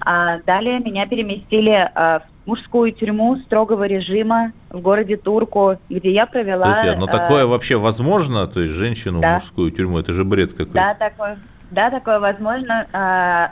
А 0.00 0.38
далее 0.46 0.80
меня 0.80 1.06
переместили 1.06 1.90
а, 1.94 2.20
в 2.20 2.37
мужскую 2.48 2.90
тюрьму 2.92 3.36
строгого 3.36 3.84
режима 3.84 4.52
в 4.70 4.80
городе 4.80 5.18
Турку, 5.18 5.76
где 5.90 6.10
я 6.10 6.24
провела... 6.24 6.66
Подожди, 6.66 6.96
но 6.98 7.06
такое 7.06 7.46
вообще 7.46 7.76
возможно? 7.76 8.46
То 8.46 8.60
есть 8.60 8.72
женщину 8.72 9.20
да. 9.20 9.32
в 9.32 9.34
мужскую 9.34 9.70
тюрьму? 9.70 9.98
Это 9.98 10.14
же 10.14 10.24
бред 10.24 10.52
какой-то. 10.52 10.72
Да, 10.72 10.94
такое, 10.94 11.38
да, 11.70 11.90
такое 11.90 12.18
возможно. 12.18 12.86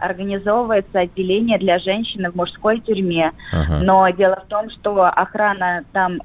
Организовывается 0.01 1.01
отделение 1.01 1.59
для 1.59 1.79
женщин 1.79 2.31
в 2.31 2.35
мужской 2.35 2.81
тюрьме. 2.81 3.33
Ага. 3.53 3.81
Но 3.83 4.09
дело 4.09 4.43
в 4.45 4.49
том, 4.49 4.71
что 4.71 5.05
охрана 5.05 5.85
там 5.93 6.19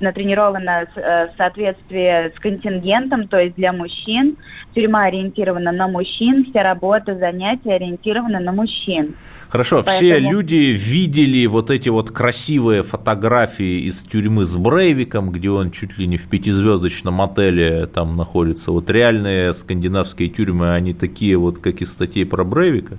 натренирована 0.00 0.86
э, 0.94 1.28
в 1.28 1.36
соответствии 1.36 2.34
с 2.36 2.38
контингентом, 2.38 3.28
то 3.28 3.38
есть 3.38 3.56
для 3.56 3.72
мужчин. 3.72 4.36
Тюрьма 4.74 5.04
ориентирована 5.04 5.72
на 5.72 5.88
мужчин, 5.88 6.44
вся 6.50 6.62
работа, 6.62 7.16
занятия 7.16 7.74
ориентированы 7.74 8.40
на 8.40 8.52
мужчин. 8.52 9.14
Хорошо, 9.48 9.76
Поэтому... 9.76 9.96
все 9.96 10.18
люди 10.18 10.76
видели 10.76 11.46
вот 11.46 11.70
эти 11.70 11.88
вот 11.88 12.10
красивые 12.10 12.82
фотографии 12.82 13.86
из 13.86 14.02
тюрьмы 14.04 14.44
с 14.44 14.56
Брейвиком, 14.56 15.30
где 15.30 15.50
он 15.50 15.70
чуть 15.70 15.96
ли 15.96 16.06
не 16.06 16.18
в 16.18 16.28
пятизвездочном 16.28 17.22
отеле 17.22 17.86
там 17.86 18.16
находится. 18.16 18.72
Вот 18.72 18.90
реальные 18.90 19.54
скандинавские 19.54 20.28
тюрьмы, 20.28 20.74
они 20.74 20.92
такие 20.92 21.38
вот, 21.38 21.58
как 21.58 21.80
из 21.80 21.92
статей 21.92 22.26
про 22.26 22.44
Брейвика? 22.44 22.98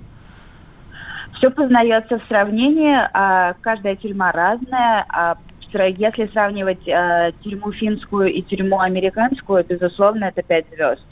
Все 1.34 1.50
познается 1.50 2.18
в 2.18 2.22
сравнении, 2.26 2.98
а 3.12 3.54
каждая 3.60 3.94
тюрьма 3.94 4.32
разная, 4.32 5.06
а 5.08 5.38
если 5.72 6.26
сравнивать 6.32 6.86
э, 6.86 7.32
тюрьму 7.42 7.72
финскую 7.72 8.32
и 8.32 8.42
тюрьму 8.42 8.80
американскую, 8.80 9.64
безусловно, 9.64 10.26
это 10.26 10.42
пять 10.42 10.66
звезд. 10.74 11.02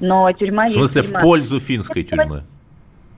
Но 0.00 0.30
тюрьма 0.32 0.66
В 0.66 0.70
смысле, 0.70 1.02
тюрьма. 1.02 1.18
в 1.18 1.22
пользу 1.22 1.60
финской 1.60 2.02
тюрьмы? 2.02 2.42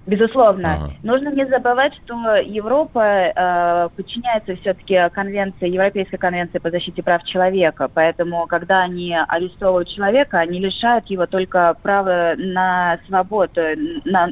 Безусловно. 0.07 0.75
Ага. 0.75 0.93
Нужно 1.03 1.31
не 1.31 1.45
забывать, 1.47 1.93
что 2.05 2.37
Европа 2.37 3.03
э, 3.03 3.89
подчиняется 3.97 4.55
все-таки 4.57 4.97
конвенции, 5.13 5.69
Европейской 5.69 6.17
конвенции 6.17 6.59
по 6.59 6.71
защите 6.71 7.03
прав 7.03 7.25
человека. 7.25 7.91
Поэтому, 7.93 8.47
когда 8.47 8.85
они 8.85 9.17
арестовывают 9.27 9.89
человека, 9.89 10.39
они 10.39 10.61
лишают 10.61 11.07
его 11.07 11.27
только 11.27 11.77
права 11.83 12.35
на 12.37 13.01
свободу, 13.09 13.61
на, 14.05 14.31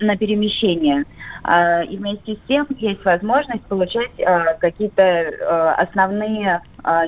на 0.00 0.16
перемещение. 0.18 1.06
Э, 1.44 1.84
и 1.84 1.96
вместе 1.96 2.34
с 2.34 2.38
тем 2.48 2.66
есть 2.78 3.04
возможность 3.04 3.64
получать 3.64 4.10
э, 4.18 4.56
какие-то 4.60 5.02
э, 5.02 5.74
основные 5.78 6.62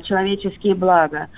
человеческие 0.04 0.74
блага 0.74 1.28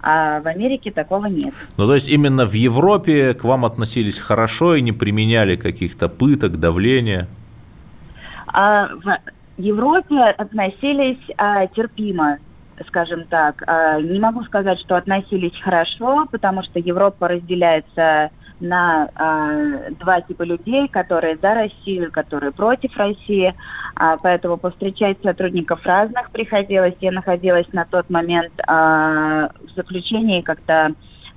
а 0.00 0.40
в 0.40 0.46
Америке 0.46 0.92
такого 0.92 1.26
нет. 1.26 1.52
Ну, 1.76 1.86
то 1.88 1.94
есть 1.94 2.08
именно 2.08 2.44
в 2.44 2.52
Европе 2.52 3.34
к 3.34 3.42
вам 3.42 3.64
относились 3.64 4.20
хорошо 4.20 4.76
и 4.76 4.80
не 4.80 4.92
применяли 4.92 5.56
каких-то 5.56 6.08
пыток, 6.08 6.60
давления? 6.60 7.26
А 8.46 8.88
в 8.88 9.18
Европе 9.60 10.22
относились 10.22 11.18
а, 11.36 11.66
терпимо, 11.66 12.38
скажем 12.86 13.24
так. 13.24 13.64
А, 13.66 14.00
не 14.00 14.20
могу 14.20 14.44
сказать, 14.44 14.78
что 14.78 14.94
относились 14.94 15.58
хорошо, 15.60 16.28
потому 16.30 16.62
что 16.62 16.78
Европа 16.78 17.26
разделяется 17.26 18.30
на 18.60 19.08
э, 19.14 19.90
два 20.00 20.20
типа 20.20 20.42
людей, 20.42 20.88
которые 20.88 21.36
за 21.40 21.54
Россию, 21.54 22.10
которые 22.12 22.52
против 22.52 22.96
России. 22.96 23.54
А, 23.94 24.16
поэтому 24.16 24.56
повстречать 24.56 25.18
сотрудников 25.22 25.84
разных 25.84 26.30
приходилось. 26.30 26.94
Я 27.00 27.12
находилась 27.12 27.66
на 27.72 27.84
тот 27.84 28.10
момент 28.10 28.52
э, 28.58 28.62
в 28.66 29.74
заключении, 29.76 30.40
когда 30.40 30.90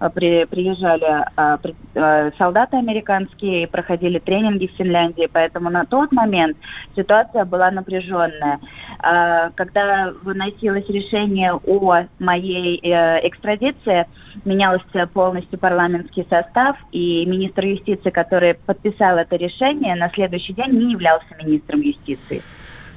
при, 0.09 0.45
приезжали 0.45 1.25
э, 1.37 1.57
при, 1.61 1.75
э, 1.93 2.31
солдаты 2.37 2.77
американские 2.77 3.63
и 3.63 3.67
проходили 3.67 4.19
тренинги 4.19 4.67
в 4.67 4.77
Финляндии, 4.77 5.29
поэтому 5.31 5.69
на 5.69 5.85
тот 5.85 6.11
момент 6.11 6.57
ситуация 6.95 7.45
была 7.45 7.71
напряженная. 7.71 8.59
Э, 9.03 9.51
когда 9.55 10.11
выносилось 10.23 10.87
решение 10.89 11.53
о 11.53 12.03
моей 12.19 12.79
э, 12.83 13.27
экстрадиции, 13.27 14.07
менялся 14.45 15.07
полностью 15.13 15.59
парламентский 15.59 16.25
состав, 16.29 16.77
и 16.91 17.25
министр 17.25 17.65
юстиции, 17.67 18.09
который 18.09 18.55
подписал 18.55 19.17
это 19.17 19.35
решение, 19.35 19.95
на 19.95 20.09
следующий 20.09 20.53
день 20.53 20.71
не 20.71 20.91
являлся 20.93 21.27
министром 21.43 21.81
юстиции. 21.81 22.41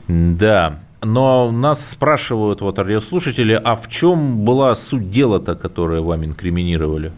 Да, 0.08 0.78
но 1.04 1.50
нас 1.50 1.90
спрашивают 1.90 2.60
вот 2.60 2.78
радиослушатели, 2.78 3.52
а 3.52 3.74
в 3.74 3.88
чем 3.88 4.44
была 4.44 4.74
суть 4.74 5.10
дела-то, 5.10 5.54
которое 5.54 6.00
вам 6.00 6.24
инкриминировали? 6.24 7.12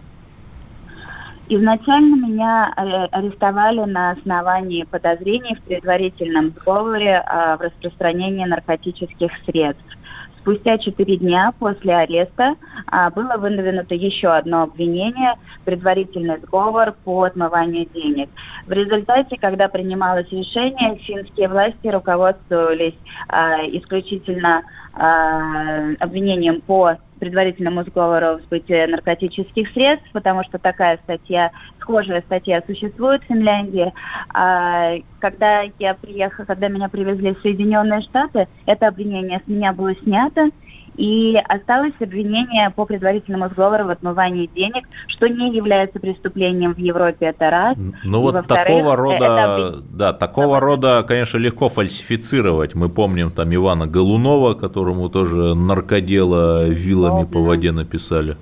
Изначально 1.49 2.17
меня 2.27 2.75
э, 2.77 2.81
арестовали 3.13 3.89
на 3.89 4.11
основании 4.11 4.83
подозрений 4.83 5.55
в 5.55 5.63
предварительном 5.63 6.51
сговоре 6.51 7.23
в 7.25 7.59
распространении 7.61 8.45
наркотических 8.45 9.31
средств. 9.47 9.96
Спустя 10.47 10.79
четыре 10.79 11.17
дня 11.17 11.53
после 11.59 11.97
ареста 11.97 12.55
а, 12.87 13.11
было 13.11 13.37
выдвинуто 13.37 13.97
еще 13.97 14.29
одно 14.29 14.63
обвинение– 14.63 15.35
предварительный 15.65 16.39
сговор 16.39 16.95
по 17.03 17.25
отмыванию 17.25 17.89
денег. 17.93 18.29
В 18.65 18.71
результате, 18.71 19.39
когда 19.39 19.67
принималось 19.69 20.31
решение, 20.31 20.99
финские 20.99 21.49
власти 21.49 21.89
руководствовались 21.89 22.95
а, 23.29 23.57
исключительно 23.67 24.63
а, 24.93 25.95
обвинением 25.99 26.61
по 26.61 26.97
предварительному 27.19 27.85
сговору 27.85 28.41
сбытии 28.45 28.87
наркотических 28.87 29.71
средств, 29.71 30.09
потому 30.13 30.45
что 30.45 30.59
такая 30.59 30.99
статья, 31.05 31.51
схожая 31.81 32.23
статья 32.23 32.63
существует 32.67 33.23
в 33.23 33.27
Финляндии. 33.27 33.93
А, 34.35 34.95
когда 35.21 35.63
я 35.79 35.95
приехала, 35.95 36.45
когда 36.45 36.69
меня 36.69 36.89
привезли 36.89 37.35
в 37.35 37.41
Соединенные 37.41 38.03
Штаты, 38.03 38.49
это 38.67 38.89
обвинение 38.89 39.41
с 39.45 39.49
меня 39.49 39.73
было 39.73 39.95
снято, 40.03 40.51
и 40.97 41.37
осталось 41.49 41.95
обвинение 42.01 42.71
по 42.71 42.85
предварительному 42.85 43.49
сговору 43.51 43.85
в 43.85 43.91
отмывании 43.91 44.51
денег, 44.55 44.89
что 45.07 45.29
не 45.29 45.51
является 45.51 46.01
преступлением 46.01 46.75
в 46.75 46.79
Европе, 46.79 47.27
это 47.27 47.51
раз. 47.51 47.77
Ну 48.05 48.29
и 48.29 48.33
вот 48.33 48.47
такого 48.47 48.97
рода, 48.97 49.15
это... 49.17 49.83
да, 49.91 50.13
такого 50.13 50.61
рода, 50.61 51.05
конечно, 51.07 51.39
легко 51.39 51.69
фальсифицировать. 51.69 52.75
Мы 52.75 52.89
помним 52.89 53.31
там 53.31 53.55
Ивана 53.55 53.87
Голунова, 53.87 54.55
которому 54.55 55.09
тоже 55.09 55.55
наркодела 55.55 56.67
вилами 56.69 57.25
О, 57.25 57.27
по 57.27 57.41
воде 57.41 57.73
написали. 57.73 58.37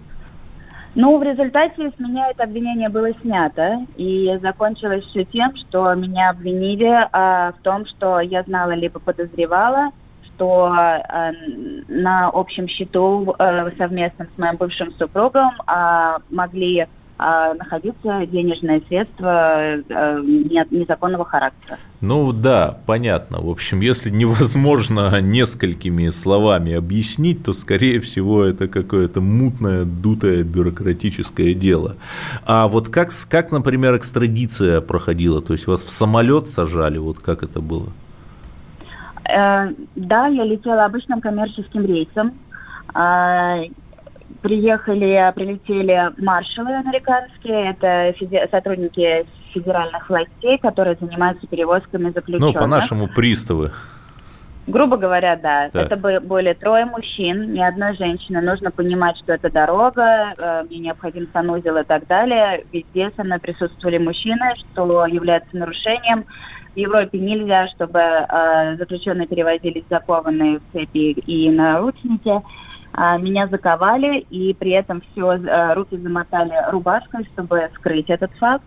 Ну, 0.95 1.19
в 1.19 1.23
результате 1.25 1.91
с 1.91 1.99
меня 1.99 2.31
это 2.31 2.45
обвинение 2.45 2.89
было 2.89 3.09
снято, 3.21 3.85
и 3.97 4.39
закончилось 4.41 5.05
все 5.07 5.25
тем, 5.25 5.57
что 5.57 5.93
меня 5.95 6.31
обвинили 6.31 7.09
а, 7.11 7.53
в 7.53 7.63
том, 7.63 7.85
что 7.87 8.21
я 8.21 8.45
знала 8.45 8.73
либо 8.73 9.01
подозревала, 9.01 9.91
что 10.35 10.75
э, 10.75 11.33
на 11.89 12.29
общем 12.29 12.69
счету 12.69 13.35
э, 13.39 13.71
совместно 13.79 14.27
с 14.35 14.39
моим 14.39 14.57
бывшим 14.57 14.93
супругом 14.99 15.51
э, 15.67 16.17
могли 16.31 16.81
э, 16.81 16.87
находиться 17.19 18.27
денежные 18.27 18.83
средства 18.89 19.59
э, 19.59 20.23
незаконного 20.71 21.25
характера. 21.25 21.79
Ну 22.01 22.33
да, 22.33 22.79
понятно. 22.87 23.41
В 23.41 23.49
общем, 23.49 23.81
если 23.81 24.11
невозможно 24.11 25.21
несколькими 25.23 26.09
словами 26.11 26.75
объяснить, 26.75 27.45
то, 27.45 27.53
скорее 27.53 28.01
всего, 28.01 28.45
это 28.45 28.69
какое-то 28.69 29.21
мутное, 29.21 29.85
дутое 29.85 30.43
бюрократическое 30.43 31.55
дело. 31.55 31.97
А 32.45 32.69
вот 32.69 32.89
как, 32.89 33.11
как, 33.29 33.53
например, 33.53 33.97
экстрадиция 33.97 34.81
проходила? 34.81 35.41
То 35.41 35.53
есть 35.53 35.67
вас 35.67 35.85
в 35.85 35.91
самолет 35.91 36.47
сажали? 36.49 36.99
Вот 36.99 37.19
как 37.21 37.43
это 37.43 37.61
было? 37.61 37.89
Э, 39.29 39.73
да, 39.95 40.27
я 40.27 40.45
летела 40.45 40.85
обычным 40.85 41.21
коммерческим 41.21 41.85
рейсом. 41.85 42.39
Э, 42.95 43.65
приехали, 44.43 45.33
прилетели 45.35 46.11
маршалы 46.19 46.75
американские, 46.75 47.71
это 47.71 48.13
феди- 48.19 48.47
сотрудники 48.51 49.27
федеральных 49.53 50.09
властей, 50.11 50.59
которые 50.59 50.97
занимаются 51.01 51.47
перевозками 51.47 52.11
заключенных. 52.11 52.55
Ну, 52.55 52.61
по-нашему, 52.61 53.09
приставы. 53.09 53.71
Грубо 54.67 54.97
говоря, 54.97 55.37
да. 55.37 55.69
Так. 55.71 55.93
Это 55.93 56.21
более 56.21 56.55
трое 56.55 56.87
мужчин, 56.87 57.53
ни 57.53 57.61
одной 57.61 57.95
женщины. 57.97 58.41
Нужно 58.41 58.71
понимать, 58.71 59.19
что 59.19 59.35
это 59.35 59.51
дорога, 59.51 60.33
э, 60.39 60.65
мне 60.69 60.79
необходим 60.79 61.29
санузел 61.33 61.77
и 61.77 61.85
так 61.85 62.07
далее. 62.07 62.65
Везде 62.73 63.11
со 63.15 63.25
мной 63.25 63.39
присутствовали 63.41 63.99
мужчины, 63.99 64.55
что 64.57 65.07
является 65.07 65.55
нарушением. 65.57 66.25
В 66.75 66.77
Европе 66.77 67.19
нельзя, 67.21 67.69
чтобы 67.69 68.01
э, 68.01 68.77
заключенные 68.77 69.29
перевозились 69.29 69.85
закованные 69.89 70.59
в 70.59 70.63
цепи 70.73 71.13
и 71.13 71.51
наручники. 71.51 72.43
Э, 72.97 73.19
меня 73.19 73.47
заковали, 73.47 74.19
и 74.31 74.53
при 74.55 74.73
этом 74.73 75.01
все 75.13 75.35
э, 75.35 75.75
руки 75.75 75.97
замотали 75.97 76.53
рубашкой, 76.71 77.25
чтобы 77.33 77.71
скрыть 77.77 78.11
этот 78.11 78.33
факт. 78.39 78.65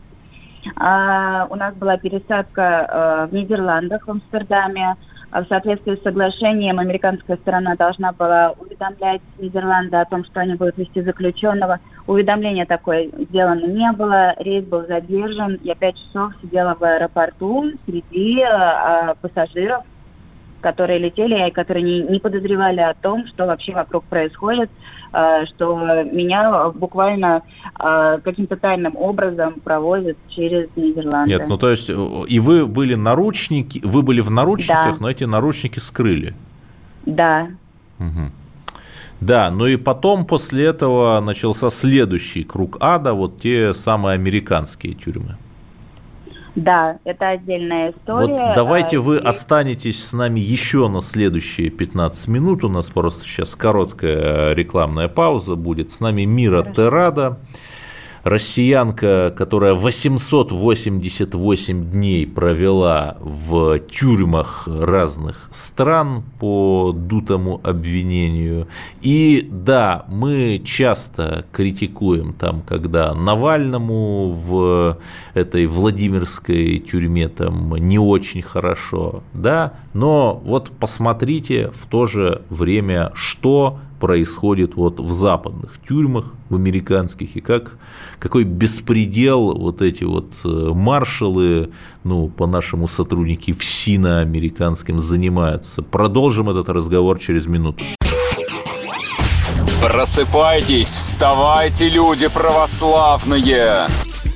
Э, 0.80 1.48
у 1.50 1.56
нас 1.56 1.76
была 1.76 1.98
пересадка 1.98 2.62
э, 2.62 3.28
в 3.30 3.34
Нидерландах, 3.34 4.08
в 4.08 4.12
Амстердаме. 4.12 4.96
В 5.32 5.46
соответствии 5.50 5.96
с 5.96 6.04
соглашением 6.04 6.80
американская 6.80 7.36
сторона 7.36 7.76
должна 7.76 8.14
была 8.14 8.54
уведомлять 8.58 9.22
Нидерланды 9.38 9.98
о 9.98 10.06
том, 10.06 10.24
что 10.24 10.40
они 10.40 10.56
будут 10.56 10.78
вести 10.78 11.02
заключенного. 11.02 11.80
Уведомления 12.08 12.66
такое 12.66 13.10
сделано 13.30 13.66
не 13.66 13.92
было, 13.92 14.36
рейс 14.40 14.64
был 14.64 14.88
задержан. 14.88 15.60
Я 15.64 15.76
пять 15.76 15.98
часов 15.98 16.32
сидела 16.42 16.76
в 16.80 16.84
аэропорту 16.84 17.72
среди 17.86 18.40
э, 18.40 19.16
пассажиров, 19.22 19.84
которые 20.62 21.00
летели, 21.00 21.50
и 21.50 21.52
которые 21.52 21.84
не, 21.84 22.02
не 22.04 22.20
подозревали 22.20 22.80
о 22.80 22.94
том, 22.94 23.28
что 23.28 23.48
вообще 23.48 23.74
вокруг 23.74 24.06
происходит, 24.06 24.70
что 25.48 26.04
меня 26.04 26.70
буквально 26.70 27.42
э, 27.80 28.20
каким-то 28.24 28.56
тайным 28.56 28.96
образом 28.96 29.56
провозят 29.64 30.18
через 30.30 30.70
Нидерланды. 30.76 31.30
Нет, 31.30 31.48
ну 31.48 31.58
то 31.58 31.70
есть 31.70 31.90
и 31.90 32.40
вы 32.40 32.66
были 32.66 32.96
наручники, 32.96 33.82
вы 33.84 34.04
были 34.04 34.22
в 34.22 34.30
наручниках, 34.30 34.98
да. 34.98 34.98
но 35.00 35.10
эти 35.10 35.24
наручники 35.24 35.80
скрыли. 35.80 36.34
Да. 37.06 37.48
Угу. 38.00 38.32
Да, 39.22 39.50
ну 39.50 39.66
и 39.66 39.78
потом 39.78 40.26
после 40.26 40.66
этого 40.66 41.20
начался 41.20 41.70
следующий 41.70 42.44
круг 42.44 42.78
ада, 42.80 43.14
вот 43.14 43.42
те 43.42 43.74
самые 43.74 44.14
американские 44.14 44.94
тюрьмы. 44.94 45.38
Да, 46.58 46.98
это 47.04 47.30
отдельная 47.30 47.92
история. 47.92 48.32
Вот 48.32 48.56
давайте 48.56 48.98
вы 48.98 49.20
останетесь 49.20 50.04
с 50.04 50.12
нами 50.12 50.40
еще 50.40 50.88
на 50.88 51.02
следующие 51.02 51.70
15 51.70 52.28
минут. 52.30 52.64
У 52.64 52.70
нас 52.70 52.88
просто 52.88 53.24
сейчас 53.26 53.54
короткая 53.54 54.54
рекламная 54.54 55.08
пауза 55.08 55.56
будет. 55.56 55.92
С 55.92 56.00
нами 56.00 56.24
Мира 56.24 56.64
Хорошо. 56.64 56.74
Терада 56.74 57.38
россиянка, 58.28 59.34
которая 59.36 59.74
888 59.74 61.92
дней 61.92 62.28
провела 62.28 63.18
в 63.20 63.80
тюрьмах 63.80 64.68
разных 64.68 65.50
стран 65.52 66.24
по 66.40 66.94
дутому 66.94 67.60
обвинению. 67.64 68.68
И 69.02 69.48
да, 69.50 70.06
мы 70.10 70.62
часто 70.64 71.46
критикуем 71.52 72.34
там, 72.34 72.62
когда 72.68 73.14
Навальному 73.14 74.32
в 74.32 74.98
этой 75.34 75.68
Владимирской 75.68 76.80
тюрьме 76.80 77.30
там 77.30 77.76
не 77.76 78.00
очень 78.00 78.42
хорошо, 78.42 79.24
да, 79.34 79.74
но 79.94 80.42
вот 80.44 80.72
посмотрите 80.72 81.72
в 81.74 81.86
то 81.88 82.06
же 82.06 82.42
время, 82.50 83.12
что 83.16 83.80
происходит 84.00 84.76
вот 84.76 85.00
в 85.00 85.12
западных 85.12 85.76
тюрьмах, 85.88 86.26
в 86.50 86.56
американских, 86.56 87.36
и 87.36 87.42
как, 87.42 87.78
какой 88.20 88.44
беспредел 88.44 89.58
вот 89.58 89.82
эти 89.82 90.04
вот 90.04 90.34
э, 90.44 90.48
маршалы, 90.48 91.72
ну, 92.04 92.30
по 92.30 92.48
нашему 92.48 92.88
сотрудники 92.88 93.52
в 93.52 93.64
сино-американским 93.64 95.00
занимаются. 95.00 95.82
Продолжим 95.82 96.50
этот 96.50 96.70
разговор 96.70 97.20
через 97.20 97.48
минуту. 97.48 97.84
Просыпайтесь, 99.82 100.90
вставайте, 100.90 101.90
люди 101.90 102.28
православные! 102.28 103.88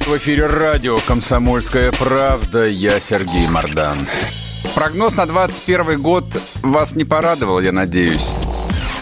В 0.06 0.18
эфире 0.18 0.48
радио 0.48 0.98
«Комсомольская 1.08 1.92
правда». 1.92 2.68
Я 2.68 3.00
Сергей 3.00 3.48
Мордан. 3.48 3.98
Прогноз 4.76 5.16
на 5.16 5.26
21 5.26 6.02
год 6.02 6.26
вас 6.62 6.96
не 6.96 7.04
порадовал, 7.04 7.60
я 7.60 7.72
надеюсь. 7.72 8.61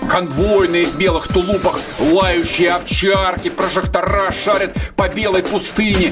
Конвойные 0.10 0.88
в 0.88 0.95
белых 0.95 1.28
тулупах, 1.28 1.80
лающие 1.99 2.72
овчарки, 2.72 3.49
прожектора 3.49 4.32
шарят 4.32 4.76
по 4.95 5.07
белой 5.07 5.43
пустыне. 5.43 6.12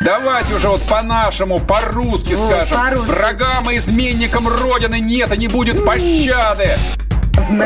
Давайте 0.00 0.54
уже 0.54 0.68
вот 0.68 0.82
по-нашему, 0.82 1.60
по-русски 1.60 2.34
О, 2.34 2.36
скажем. 2.36 2.78
По 2.78 3.02
Врагам 3.02 3.70
и 3.70 3.76
изменникам 3.76 4.48
Родины 4.48 4.98
нет 4.98 5.32
и 5.32 5.38
не 5.38 5.48
будет 5.48 5.84
пощады. 5.84 6.76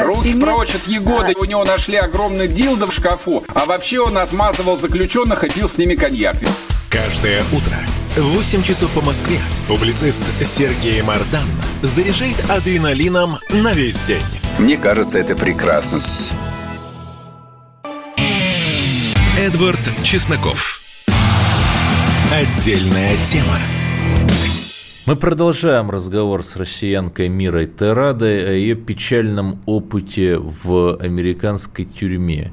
Руки 0.05 0.39
прочь 0.39 0.75
от 0.75 0.87
Егоды. 0.87 1.35
У 1.39 1.45
него 1.45 1.65
нашли 1.65 1.97
огромный 1.97 2.47
дилдо 2.47 2.87
в 2.87 2.93
шкафу. 2.93 3.45
А 3.55 3.65
вообще 3.65 4.01
он 4.01 4.19
отмазывал 4.19 4.77
заключенных 4.77 5.43
и 5.45 5.49
пил 5.49 5.69
с 5.69 5.79
ними 5.79 5.95
коньяк. 5.95 6.37
Каждое 6.91 7.43
утро 7.53 7.77
8 8.17 8.63
часов 8.65 8.93
по 8.93 9.01
Москве 9.03 9.39
публицист 9.69 10.25
Сергей 10.45 11.01
Мардан 11.01 11.47
заряжает 11.83 12.37
адреналином 12.51 13.39
на 13.51 13.73
весь 13.73 14.03
день. 14.03 14.23
Мне 14.59 14.77
кажется, 14.77 15.21
это 15.21 15.37
прекрасно. 15.37 16.01
Эдвард 19.39 19.79
Чесноков. 20.03 20.81
Отдельная 22.33 23.17
тема. 23.25 23.59
Мы 25.07 25.17
продолжаем 25.17 25.91
разговор 25.91 26.43
с 26.43 26.57
россиянкой 26.57 27.29
Мирой 27.29 27.67
Терадой 27.67 28.49
о 28.49 28.53
ее 28.53 28.75
печальном 28.75 29.63
опыте 29.67 30.37
в 30.37 30.97
американской 30.97 31.85
тюрьме. 31.85 32.53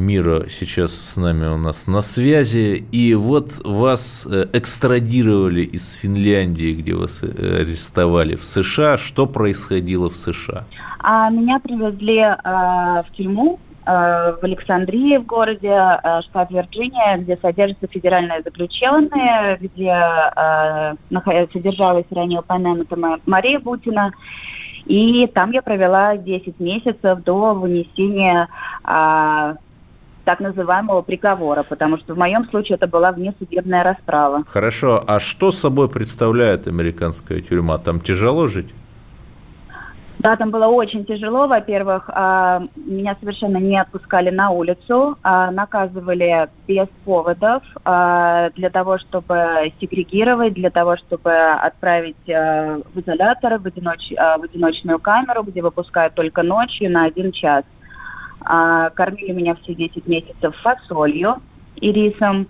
Мира 0.00 0.48
сейчас 0.48 0.92
с 0.92 1.16
нами 1.18 1.46
у 1.46 1.58
нас 1.58 1.86
на 1.86 2.00
связи. 2.00 2.84
И 2.90 3.14
вот 3.14 3.60
вас 3.64 4.26
э, 4.30 4.46
экстрадировали 4.54 5.60
из 5.60 5.92
Финляндии, 5.92 6.72
где 6.72 6.94
вас 6.94 7.22
э, 7.22 7.26
арестовали 7.60 8.34
в 8.34 8.42
США. 8.42 8.96
Что 8.96 9.26
происходило 9.26 10.08
в 10.08 10.16
США? 10.16 10.64
А 11.00 11.28
меня 11.28 11.60
привезли 11.60 12.18
э, 12.18 12.34
в 12.42 13.06
тюрьму 13.16 13.60
в 13.86 14.38
Александрии, 14.42 15.16
в 15.16 15.26
городе, 15.26 15.98
штат 16.28 16.50
Вирджиния, 16.50 17.16
где 17.16 17.36
содержатся 17.38 17.88
федеральные 17.88 18.42
заключенные, 18.42 19.56
где 19.60 19.96
э, 20.36 21.46
содержалась 21.52 22.04
ранее 22.10 22.40
упомянутая 22.40 23.18
Мария 23.26 23.58
Бутина. 23.58 24.12
И 24.86 25.26
там 25.34 25.50
я 25.50 25.62
провела 25.62 26.16
10 26.16 26.60
месяцев 26.60 27.22
до 27.24 27.54
вынесения 27.54 28.48
э, 28.84 29.54
так 30.30 30.38
называемого 30.38 31.02
приговора, 31.02 31.64
потому 31.64 31.98
что 31.98 32.14
в 32.14 32.18
моем 32.18 32.48
случае 32.50 32.76
это 32.76 32.86
была 32.86 33.10
внесудебная 33.10 33.82
расправа. 33.82 34.44
Хорошо, 34.46 35.02
а 35.04 35.18
что 35.18 35.50
собой 35.50 35.88
представляет 35.88 36.68
американская 36.68 37.40
тюрьма? 37.40 37.78
Там 37.78 38.00
тяжело 38.00 38.46
жить? 38.46 38.72
Да, 40.20 40.36
там 40.36 40.50
было 40.50 40.66
очень 40.66 41.04
тяжело. 41.04 41.48
Во-первых, 41.48 42.10
а, 42.12 42.62
меня 42.76 43.16
совершенно 43.18 43.56
не 43.56 43.80
отпускали 43.80 44.30
на 44.30 44.50
улицу, 44.50 45.18
а, 45.22 45.50
наказывали 45.50 46.48
без 46.68 46.86
поводов 47.04 47.64
а, 47.84 48.50
для 48.50 48.70
того, 48.70 48.98
чтобы 48.98 49.72
сегрегировать, 49.80 50.54
для 50.54 50.70
того, 50.70 50.96
чтобы 50.96 51.32
отправить 51.32 52.26
в 52.26 53.00
изолятор, 53.00 53.58
в, 53.58 53.66
одиноч... 53.66 54.12
в 54.12 54.44
одиночную 54.44 55.00
камеру, 55.00 55.42
где 55.42 55.60
выпускают 55.60 56.14
только 56.14 56.44
ночью 56.44 56.92
на 56.92 57.04
один 57.06 57.32
час. 57.32 57.64
Кормили 58.40 59.32
меня 59.32 59.54
все 59.56 59.74
10 59.74 60.06
месяцев 60.06 60.56
фасолью 60.62 61.42
и 61.76 61.92
рисом. 61.92 62.48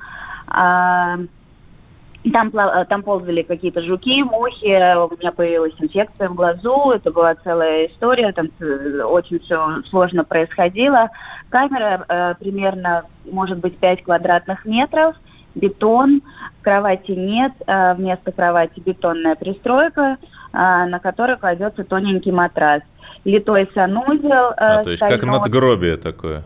Там, 2.33 2.49
э, 2.53 2.85
там 2.85 3.03
ползали 3.03 3.43
какие-то 3.43 3.83
жуки, 3.83 4.23
мухи, 4.23 4.67
у 4.67 5.17
меня 5.17 5.33
появилась 5.33 5.73
инфекция 5.79 6.29
в 6.29 6.35
глазу, 6.35 6.91
это 6.91 7.11
была 7.11 7.35
целая 7.37 7.87
история, 7.87 8.33
там 8.33 8.51
э, 8.61 9.03
очень 9.03 9.41
все 9.41 9.83
сложно 9.89 10.25
происходило. 10.25 11.09
Камера 11.49 12.05
э, 12.07 12.35
примерно, 12.39 13.05
может 13.31 13.59
быть, 13.59 13.79
5 13.79 14.03
квадратных 14.05 14.67
метров, 14.67 15.17
бетон, 15.55 16.21
кровати 16.61 17.13
нет, 17.13 17.53
э, 17.67 17.95
вместо 17.95 18.33
кровати 18.33 18.81
бетонная 18.85 19.35
пристройка, 19.35 20.19
э, 20.21 20.57
на 20.59 20.99
которой 20.99 21.39
кладется 21.39 21.85
тоненький 21.85 22.33
матрас. 22.33 22.83
Литой 23.25 23.69
санузел. 23.75 24.51
Э, 24.51 24.55
а, 24.57 24.85
то 24.85 24.91
есть 24.91 25.01
как 25.01 25.23
надгробие 25.23 25.97
такое? 25.97 26.43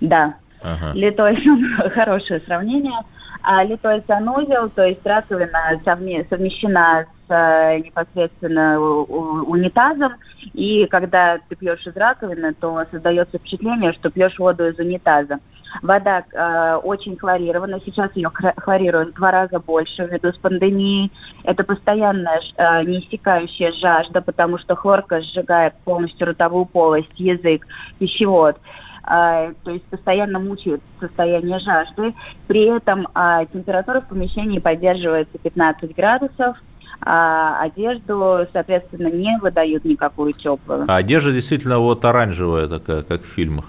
Да. 0.00 0.34
Ага. 0.62 0.92
Литой 0.94 1.36
санузел, 1.36 1.90
хорошее 1.94 2.40
сравнение. 2.46 3.00
А 3.42 3.62
литой 3.64 4.02
санузел, 4.06 4.68
то 4.70 4.84
есть 4.84 5.04
раковина 5.06 5.80
совмещена 5.84 7.06
с 7.26 7.30
э, 7.30 7.78
непосредственно 7.78 8.80
унитазом, 8.80 10.14
и 10.54 10.86
когда 10.86 11.38
ты 11.48 11.54
пьешь 11.54 11.86
из 11.86 11.96
раковины, 11.96 12.52
то 12.54 12.84
создается 12.90 13.38
впечатление, 13.38 13.92
что 13.92 14.10
пьешь 14.10 14.38
воду 14.38 14.66
из 14.66 14.78
унитаза. 14.78 15.38
Вода 15.82 16.24
э, 16.32 16.80
очень 16.82 17.16
хлорирована, 17.16 17.80
сейчас 17.84 18.10
ее 18.14 18.30
хлорируют 18.30 19.10
в 19.10 19.14
два 19.14 19.30
раза 19.30 19.58
больше 19.58 20.06
ввиду 20.06 20.32
с 20.32 20.36
пандемией. 20.38 21.12
Это 21.44 21.64
постоянная 21.64 22.40
э, 22.56 22.84
неиссякающая 22.84 23.72
жажда, 23.72 24.22
потому 24.22 24.58
что 24.58 24.76
хлорка 24.76 25.20
сжигает 25.20 25.74
полностью 25.84 26.26
ротовую 26.26 26.64
полость, 26.64 27.18
язык, 27.18 27.66
пищевод. 27.98 28.56
А, 29.10 29.52
то 29.64 29.70
есть 29.70 29.84
постоянно 29.84 30.38
мучают 30.38 30.82
состояние 31.00 31.58
жажды. 31.60 32.14
При 32.46 32.64
этом 32.64 33.08
а, 33.14 33.46
температура 33.46 34.02
в 34.02 34.08
помещении 34.08 34.58
поддерживается 34.58 35.38
15 35.38 35.96
градусов, 35.96 36.58
а 37.00 37.62
одежду, 37.62 38.46
соответственно, 38.52 39.08
не 39.08 39.38
выдают 39.38 39.86
никакую 39.86 40.34
теплую. 40.34 40.84
А 40.88 40.96
одежда 40.96 41.32
действительно 41.32 41.78
вот 41.78 42.04
оранжевая 42.04 42.68
такая, 42.68 43.02
как 43.02 43.22
в 43.22 43.26
фильмах. 43.26 43.64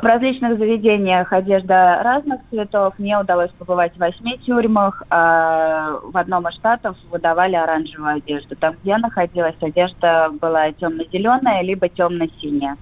В 0.00 0.04
различных 0.04 0.58
заведениях 0.58 1.32
одежда 1.32 2.00
разных 2.04 2.40
цветов. 2.50 2.94
Мне 2.98 3.18
удалось 3.18 3.50
побывать 3.58 3.94
в 3.94 3.98
восьми 3.98 4.38
тюрьмах. 4.46 5.02
А 5.10 5.98
в 6.02 6.16
одном 6.16 6.46
из 6.46 6.54
штатов 6.54 6.96
выдавали 7.10 7.56
оранжевую 7.56 8.16
одежду. 8.16 8.54
Там, 8.54 8.76
где 8.80 8.90
я 8.90 8.98
находилась, 8.98 9.56
одежда 9.60 10.30
была 10.40 10.70
темно-зеленая, 10.70 11.62
либо 11.62 11.88
темно-синяя. 11.88 12.76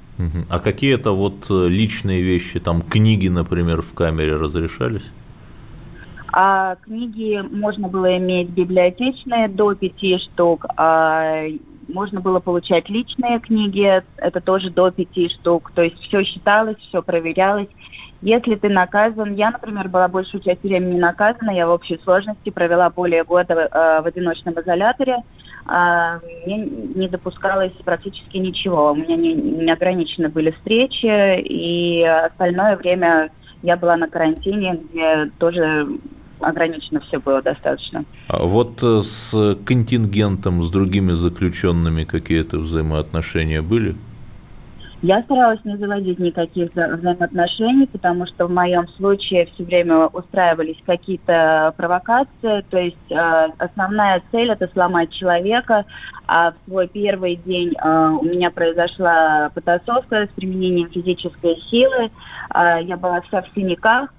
А 0.51 0.59
какие-то 0.59 1.13
вот 1.13 1.47
э, 1.51 1.69
личные 1.69 2.23
вещи, 2.23 2.61
там 2.61 2.83
книги, 2.83 3.29
например, 3.29 3.83
в 3.83 3.95
камере 3.95 4.37
разрешались? 4.37 5.11
А 6.33 6.77
книги 6.83 7.43
можно 7.51 7.89
было 7.89 8.17
иметь 8.19 8.51
библиотечные 8.51 9.49
до 9.49 9.75
пяти 9.75 10.19
штук. 10.19 10.67
А 10.77 11.45
можно 11.89 12.21
было 12.21 12.41
получать 12.41 12.89
личные 12.89 13.41
книги, 13.41 14.03
это 14.17 14.41
тоже 14.41 14.71
до 14.71 14.91
пяти 14.91 15.29
штук. 15.29 15.73
То 15.75 15.83
есть 15.83 15.99
все 16.01 16.23
считалось, 16.23 16.77
все 16.79 17.03
проверялось. 17.03 17.69
Если 18.23 18.55
ты 18.55 18.69
наказан, 18.69 19.35
я, 19.35 19.51
например, 19.51 19.89
была 19.89 20.09
большую 20.09 20.43
часть 20.43 20.63
времени 20.63 20.99
наказана, 20.99 21.51
я 21.51 21.67
в 21.67 21.71
общей 21.71 22.01
сложности 22.03 22.51
провела 22.51 22.89
более 22.91 23.25
года 23.25 23.55
э, 23.55 24.03
в 24.03 24.07
одиночном 24.07 24.59
изоляторе, 24.61 25.19
э, 25.69 26.21
мне 26.47 26.57
не 26.57 27.09
допускалось 27.09 27.73
практически 27.85 28.39
ничего. 28.39 28.93
У 28.93 28.97
меня 28.97 29.17
не, 29.17 29.35
не 29.35 29.71
ограничены 29.71 30.29
были 30.29 30.51
встречи, 30.51 31.41
и 31.41 32.03
остальное 32.05 32.77
время 32.77 33.31
я 33.63 33.77
была 33.77 33.97
на 33.97 34.09
карантине, 34.09 34.81
где 34.83 35.31
тоже 35.39 35.87
ограничено 36.41 37.01
все 37.01 37.19
было 37.19 37.43
достаточно. 37.43 38.05
А 38.29 38.45
вот 38.45 38.83
э, 38.83 39.03
с 39.03 39.57
контингентом, 39.65 40.63
с 40.63 40.71
другими 40.71 41.13
заключенными 41.13 42.05
какие-то 42.05 42.59
взаимоотношения 42.59 43.63
были? 43.63 43.97
Я 45.03 45.23
старалась 45.23 45.61
не 45.65 45.77
заводить 45.77 46.19
никаких 46.19 46.71
взаимоотношений, 46.71 47.87
потому 47.87 48.25
что 48.27 48.47
в 48.47 48.51
моем 48.51 48.89
случае 48.97 49.47
все 49.47 49.65
время 49.65 50.07
устраивались 50.07 50.79
какие-то 50.87 51.75
провокации. 51.77 52.65
То 52.71 52.79
есть 52.79 52.97
э, 53.11 53.49
основная 53.59 54.23
цель 54.33 54.51
это 54.51 54.69
сломать 54.73 55.11
человека. 55.11 55.85
А 56.27 56.53
в 56.53 56.55
свой 56.67 56.89
первый 56.89 57.37
день 57.37 57.75
э, 57.75 58.09
у 58.21 58.25
меня 58.25 58.51
произошла 58.51 59.51
потасовка 59.55 60.27
с 60.27 60.29
применением 60.35 60.91
физической 60.91 61.57
силы. 61.71 62.11
Э, 62.55 62.79
я 62.83 62.97
была 62.97 63.21
вся 63.21 63.43
в 63.43 63.49
синяках. 63.55 64.13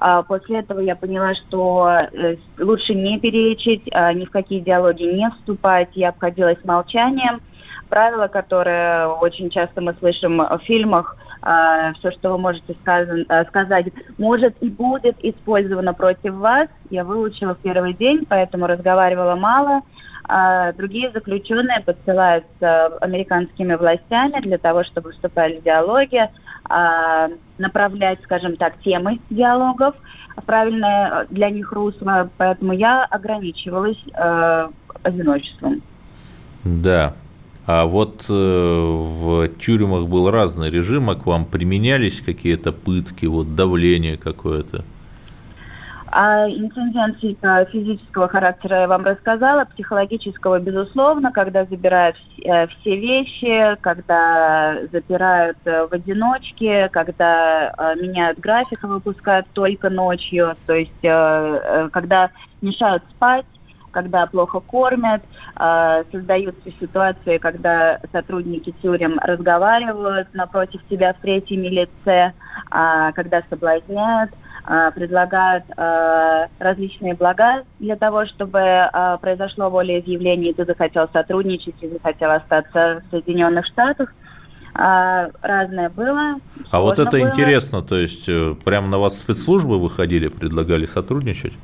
А 0.00 0.22
после 0.22 0.60
этого 0.60 0.80
я 0.80 0.96
поняла, 0.96 1.34
что 1.34 1.98
э, 2.12 2.36
лучше 2.58 2.94
не 2.94 3.20
перечить, 3.20 3.82
а 3.92 4.14
ни 4.14 4.24
в 4.24 4.30
какие 4.30 4.60
диалоги 4.60 5.02
не 5.02 5.30
вступать. 5.30 5.90
Я 5.92 6.08
обходилась 6.08 6.56
молчанием. 6.64 7.42
Правило, 7.90 8.26
которое 8.26 9.08
очень 9.08 9.50
часто 9.50 9.82
мы 9.82 9.94
слышим 9.98 10.38
в 10.38 10.58
фильмах, 10.64 11.16
а, 11.42 11.92
все, 11.94 12.12
что 12.12 12.30
вы 12.30 12.38
можете 12.38 12.74
э, 12.86 13.44
сказать, 13.46 13.86
может 14.16 14.54
и 14.62 14.70
будет 14.70 15.16
использовано 15.22 15.92
против 15.92 16.34
вас. 16.34 16.68
Я 16.88 17.04
выучила 17.04 17.54
в 17.54 17.58
первый 17.58 17.92
день, 17.92 18.24
поэтому 18.26 18.66
разговаривала 18.66 19.34
мало. 19.36 19.82
Другие 20.76 21.10
заключенные 21.10 21.80
подсылаются 21.80 22.86
американскими 23.00 23.74
властями 23.74 24.40
для 24.40 24.58
того, 24.58 24.84
чтобы 24.84 25.10
вступали 25.10 25.58
в 25.58 25.64
диалоги, 25.64 26.28
направлять, 27.60 28.18
скажем 28.24 28.56
так, 28.56 28.80
темы 28.80 29.20
диалогов, 29.30 29.94
правильное 30.46 31.26
для 31.30 31.50
них 31.50 31.72
русло, 31.72 32.30
поэтому 32.36 32.72
я 32.72 33.04
ограничивалась 33.04 33.98
э, 34.14 34.68
одиночеством. 35.02 35.82
Да. 36.64 37.14
А 37.66 37.84
вот 37.84 38.24
э, 38.28 38.32
в 38.32 39.48
тюрьмах 39.60 40.08
был 40.08 40.30
разный 40.30 40.70
режим, 40.70 41.10
а 41.10 41.14
к 41.14 41.26
вам 41.26 41.44
применялись 41.44 42.20
какие-то 42.20 42.72
пытки, 42.72 43.26
вот 43.26 43.54
давление 43.54 44.16
какое-то? 44.16 44.84
А 46.12 46.48
инцидент 46.48 47.20
типа 47.20 47.64
физического 47.66 48.26
характера 48.26 48.80
я 48.80 48.88
вам 48.88 49.04
рассказала, 49.04 49.64
психологического, 49.64 50.58
безусловно, 50.58 51.30
когда 51.30 51.64
забирают 51.64 52.16
э, 52.44 52.66
все 52.66 52.96
вещи, 52.96 53.76
когда 53.80 54.76
запирают 54.90 55.58
э, 55.64 55.86
в 55.86 55.92
одиночке, 55.92 56.88
когда 56.88 57.72
э, 57.78 57.94
меняют 58.00 58.40
график 58.40 58.82
и 58.82 58.86
выпускают 58.88 59.46
только 59.52 59.88
ночью, 59.88 60.54
то 60.66 60.74
есть 60.74 60.90
когда 61.00 62.30
мешают 62.60 63.04
спать, 63.10 63.46
когда 63.92 64.26
плохо 64.26 64.60
кормят, 64.60 65.22
создаются 66.12 66.70
ситуации, 66.80 67.38
когда 67.38 68.00
сотрудники 68.12 68.74
тюрем 68.82 69.18
разговаривают 69.20 70.32
напротив 70.34 70.80
себя 70.88 71.12
в 71.12 71.20
третьем 71.20 71.62
лице, 71.62 72.32
а 72.70 73.12
когда 73.12 73.42
соблазняют. 73.48 74.30
А, 74.72 74.92
предлагают 74.92 75.64
а, 75.76 76.46
различные 76.60 77.14
блага 77.14 77.64
для 77.80 77.96
того, 77.96 78.24
чтобы 78.26 78.60
а, 78.60 79.16
произошло 79.16 79.68
волеизъявление, 79.68 80.52
и 80.52 80.54
ты 80.54 80.64
захотел 80.64 81.08
сотрудничать, 81.12 81.74
и 81.80 81.88
захотел 81.88 82.30
остаться 82.30 83.02
в 83.04 83.10
Соединенных 83.10 83.66
Штатах. 83.66 84.14
Разное 84.72 85.90
было. 85.90 86.36
А 86.70 86.80
вот 86.80 87.00
это 87.00 87.10
было. 87.10 87.28
интересно, 87.28 87.82
то 87.82 87.96
есть 87.96 88.28
э, 88.28 88.54
прямо 88.64 88.86
на 88.86 88.98
вас 88.98 89.18
спецслужбы 89.18 89.80
выходили, 89.80 90.28
предлагали 90.28 90.86
сотрудничать? 90.86 91.54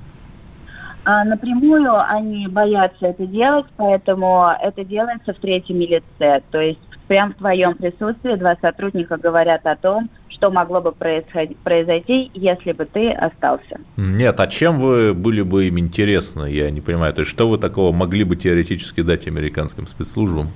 Напрямую 1.05 1.95
они 2.05 2.49
боятся 2.49 3.07
это 3.07 3.25
делать, 3.25 3.67
поэтому 3.77 4.51
это 4.61 4.85
делается 4.85 5.33
в 5.33 5.37
третьем 5.37 5.79
лице. 5.79 6.43
То 6.51 6.61
есть 6.61 6.81
прямо 7.07 7.33
в 7.33 7.37
твоем 7.37 7.75
присутствии 7.75 8.35
два 8.35 8.57
сотрудника 8.61 9.17
говорят 9.17 9.67
о 9.67 9.77
том, 9.77 10.11
что 10.29 10.51
могло 10.51 10.81
бы 10.83 10.93
произойти, 10.93 12.31
если 12.35 12.73
бы 12.73 12.85
ты 12.85 13.11
остался. 13.11 13.81
Нет, 13.97 14.39
а 14.39 14.47
чем 14.47 14.81
вы 14.81 15.15
были 15.15 15.41
бы 15.41 15.67
им 15.67 15.79
интересны, 15.79 16.51
я 16.51 16.71
не 16.71 16.83
понимаю. 16.83 17.15
То 17.15 17.21
есть 17.21 17.31
что 17.31 17.49
вы 17.49 17.57
такого 17.57 17.91
могли 17.93 18.25
бы 18.25 18.37
теоретически 18.37 19.01
дать 19.01 19.27
американским 19.27 19.87
спецслужбам? 19.87 20.51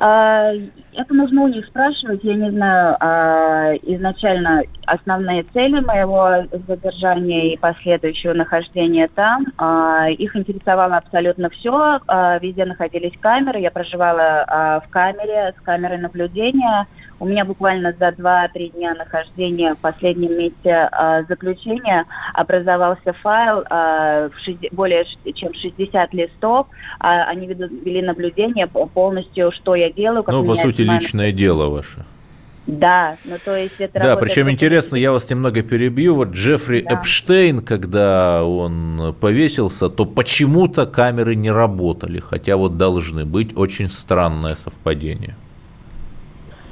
А, 0.00 0.52
это 0.94 1.14
нужно 1.14 1.42
у 1.42 1.48
них 1.48 1.66
спрашивать. 1.66 2.22
Я 2.22 2.34
не 2.34 2.50
знаю 2.50 2.96
а, 3.00 3.74
изначально 3.82 4.62
основные 4.86 5.42
цели 5.42 5.80
моего 5.80 6.46
задержания 6.66 7.52
и 7.52 7.56
последующего 7.56 8.32
нахождения 8.32 9.08
там. 9.08 9.46
А, 9.58 10.08
их 10.08 10.36
интересовало 10.36 10.96
абсолютно 10.96 11.50
все. 11.50 12.00
Везде 12.40 12.64
находились 12.64 13.18
камеры. 13.20 13.60
Я 13.60 13.70
проживала 13.70 14.82
в 14.86 14.90
камере 14.90 15.54
с 15.58 15.62
камерой 15.62 15.98
наблюдения. 15.98 16.86
У 17.20 17.26
меня 17.26 17.44
буквально 17.44 17.92
за 17.98 18.08
2-3 18.08 18.72
дня 18.74 18.94
нахождения 18.94 19.74
в 19.74 19.78
последнем 19.78 20.38
месте 20.38 20.88
э, 20.92 21.24
заключения 21.28 22.04
образовался 22.32 23.12
файл 23.12 23.64
э, 23.68 24.28
в 24.28 24.74
более 24.74 25.04
чем 25.34 25.52
60 25.52 26.14
листов. 26.14 26.68
Э, 27.00 27.22
они 27.26 27.48
вели 27.48 28.02
наблюдение 28.02 28.68
полностью, 28.68 29.50
что 29.50 29.74
я 29.74 29.90
делаю. 29.90 30.22
Как 30.22 30.32
ну, 30.32 30.46
по 30.46 30.54
сути, 30.54 30.82
личное 30.82 31.32
дело 31.32 31.68
ваше. 31.68 32.04
Да, 32.68 33.16
ну 33.24 33.36
то 33.42 33.56
есть 33.56 33.80
это 33.80 33.98
Да, 33.98 34.16
причем 34.16 34.50
интересно, 34.50 34.94
я 34.94 35.10
вас 35.10 35.28
немного 35.30 35.62
перебью. 35.62 36.14
Вот 36.14 36.32
Джеффри 36.32 36.82
да. 36.82 36.96
Эпштейн, 36.96 37.62
когда 37.62 38.44
он 38.44 39.16
повесился, 39.20 39.88
то 39.88 40.04
почему-то 40.04 40.86
камеры 40.86 41.34
не 41.34 41.50
работали, 41.50 42.20
хотя 42.20 42.58
вот 42.58 42.76
должны 42.76 43.24
быть. 43.24 43.56
Очень 43.56 43.88
странное 43.88 44.54
совпадение 44.54 45.34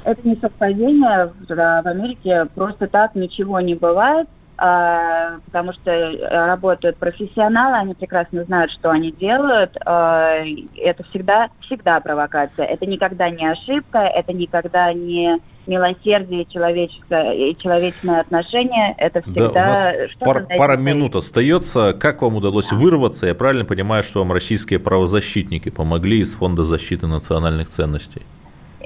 это 0.07 0.27
не 0.27 0.35
совпадение. 0.37 1.33
В 1.47 1.87
Америке 1.87 2.47
просто 2.55 2.87
так 2.87 3.13
ничего 3.15 3.59
не 3.59 3.75
бывает, 3.75 4.27
а, 4.57 5.39
потому 5.45 5.73
что 5.73 5.91
э, 5.91 6.45
работают 6.45 6.97
профессионалы, 6.97 7.75
они 7.75 7.93
прекрасно 7.93 8.43
знают, 8.45 8.71
что 8.71 8.89
они 8.89 9.11
делают. 9.11 9.77
А, 9.85 10.43
это 10.77 11.03
всегда, 11.09 11.49
всегда 11.59 11.99
провокация. 11.99 12.65
Это 12.65 12.85
никогда 12.85 13.29
не 13.29 13.45
ошибка, 13.45 13.99
это 13.99 14.31
никогда 14.31 14.93
не 14.93 15.39
милосердие, 15.67 16.45
человеческое, 16.45 17.53
человечное 17.55 18.21
отношение, 18.21 18.95
это 18.97 19.21
всегда... 19.21 19.49
Да, 19.49 19.65
у 19.65 19.69
нас 19.69 20.11
пар, 20.21 20.47
пара 20.57 20.77
минут 20.77 21.17
остается. 21.17 21.93
Как 21.93 22.21
вам 22.21 22.37
удалось 22.37 22.71
вырваться? 22.71 23.27
Я 23.27 23.35
правильно 23.35 23.65
понимаю, 23.65 24.03
что 24.03 24.19
вам 24.19 24.31
российские 24.31 24.79
правозащитники 24.79 25.69
помогли 25.69 26.19
из 26.19 26.33
Фонда 26.35 26.63
защиты 26.63 27.07
национальных 27.07 27.69
ценностей? 27.69 28.21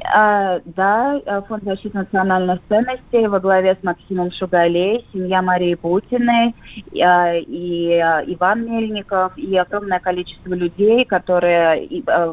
А, 0.03 0.59
да, 0.65 1.21
э, 1.25 1.41
Фонд 1.47 1.63
защиты 1.63 1.97
национальных 1.97 2.59
ценностей 2.67 3.27
во 3.27 3.39
главе 3.39 3.77
с 3.79 3.83
Максимом 3.83 4.31
Шугалей, 4.31 5.05
семья 5.13 5.41
Марии 5.41 5.75
Путиной 5.75 6.55
а, 7.03 7.35
и 7.35 7.93
а, 7.93 8.23
Иван 8.25 8.65
Мельников, 8.65 9.37
и 9.37 9.55
огромное 9.57 9.99
количество 9.99 10.53
людей, 10.53 11.05
которые, 11.05 11.87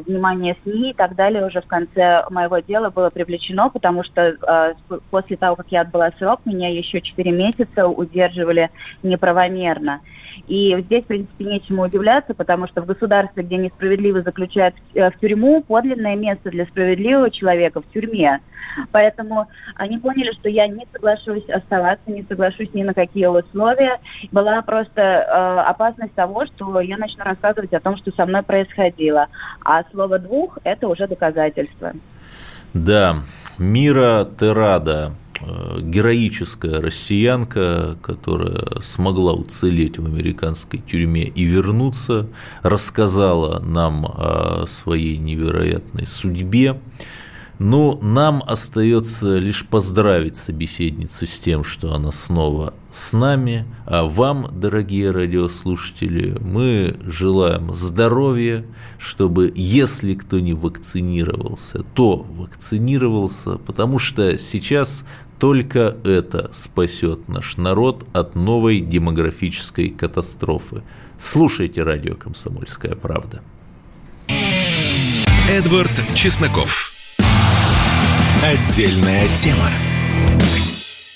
внимание 0.05 0.55
СМИ 0.63 0.91
и 0.91 0.93
так 0.93 1.15
далее 1.15 1.45
уже 1.45 1.61
в 1.61 1.67
конце 1.67 2.23
моего 2.29 2.59
дела 2.59 2.89
было 2.89 3.09
привлечено, 3.09 3.69
потому 3.69 4.03
что 4.03 4.75
после 5.11 5.37
того, 5.37 5.55
как 5.55 5.67
я 5.69 5.81
отбыла 5.81 6.11
срок, 6.17 6.41
меня 6.45 6.69
еще 6.69 7.01
4 7.01 7.31
месяца 7.31 7.87
удерживали 7.87 8.69
неправомерно. 9.03 10.01
И 10.47 10.75
здесь, 10.85 11.03
в 11.03 11.07
принципе, 11.07 11.45
нечему 11.45 11.83
удивляться, 11.83 12.33
потому 12.33 12.67
что 12.67 12.81
в 12.81 12.85
государстве, 12.85 13.43
где 13.43 13.57
несправедливо 13.57 14.21
заключают 14.21 14.75
в 14.93 15.11
тюрьму, 15.21 15.61
подлинное 15.61 16.15
место 16.15 16.49
для 16.49 16.65
справедливого 16.65 17.29
человека 17.29 17.58
в 17.67 17.93
тюрьме. 17.93 18.39
Поэтому 18.91 19.47
они 19.75 19.97
поняли, 19.97 20.31
что 20.33 20.49
я 20.49 20.67
не 20.67 20.85
соглашусь 20.91 21.47
оставаться, 21.49 22.11
не 22.11 22.23
соглашусь 22.23 22.73
ни 22.73 22.83
на 22.83 22.93
какие 22.93 23.25
условия. 23.25 23.99
Была 24.31 24.61
просто 24.61 25.01
э, 25.01 25.59
опасность 25.67 26.13
того, 26.13 26.45
что 26.45 26.79
я 26.79 26.97
начну 26.97 27.23
рассказывать 27.23 27.73
о 27.73 27.79
том, 27.79 27.97
что 27.97 28.11
со 28.11 28.25
мной 28.25 28.43
происходило. 28.43 29.27
А 29.63 29.83
слово 29.91 30.19
«двух»— 30.19 30.57
это 30.63 30.87
уже 30.87 31.07
доказательство. 31.07 31.93
Да, 32.73 33.17
Мира 33.57 34.27
Терада 34.39 35.13
э, 35.41 35.81
героическая 35.81 36.79
россиянка, 36.79 37.97
которая 38.01 38.79
смогла 38.81 39.33
уцелеть 39.33 39.97
в 39.97 40.05
американской 40.05 40.79
тюрьме 40.79 41.23
и 41.23 41.43
вернуться, 41.43 42.27
рассказала 42.61 43.59
нам 43.59 44.05
о 44.05 44.65
своей 44.67 45.17
невероятной 45.17 46.05
судьбе. 46.05 46.79
Но 47.59 47.99
нам 48.01 48.41
остается 48.47 49.37
лишь 49.37 49.65
поздравить 49.65 50.37
собеседницу 50.37 51.27
с 51.27 51.39
тем, 51.39 51.65
что 51.65 51.93
она 51.93 52.13
снова 52.13 52.73
с 52.89 53.11
нами. 53.11 53.65
А 53.85 54.05
вам, 54.05 54.47
дорогие 54.53 55.11
радиослушатели, 55.11 56.37
мы 56.39 56.95
желаем 57.05 57.73
здоровья, 57.73 58.65
чтобы, 58.97 59.51
если 59.53 60.15
кто 60.15 60.39
не 60.39 60.53
вакцинировался, 60.53 61.83
то 61.93 62.15
вакцинировался, 62.15 63.57
потому 63.57 63.99
что 63.99 64.37
сейчас 64.37 65.03
только 65.37 65.97
это 66.05 66.51
спасет 66.53 67.27
наш 67.27 67.57
народ 67.57 68.07
от 68.13 68.35
новой 68.35 68.79
демографической 68.79 69.89
катастрофы. 69.89 70.83
Слушайте 71.19 71.83
радио 71.83 72.15
«Комсомольская 72.15 72.95
правда». 72.95 73.41
Эдвард 75.49 75.91
Чесноков. 76.15 76.88
Отдельная 78.41 79.27
тема. 79.35 79.69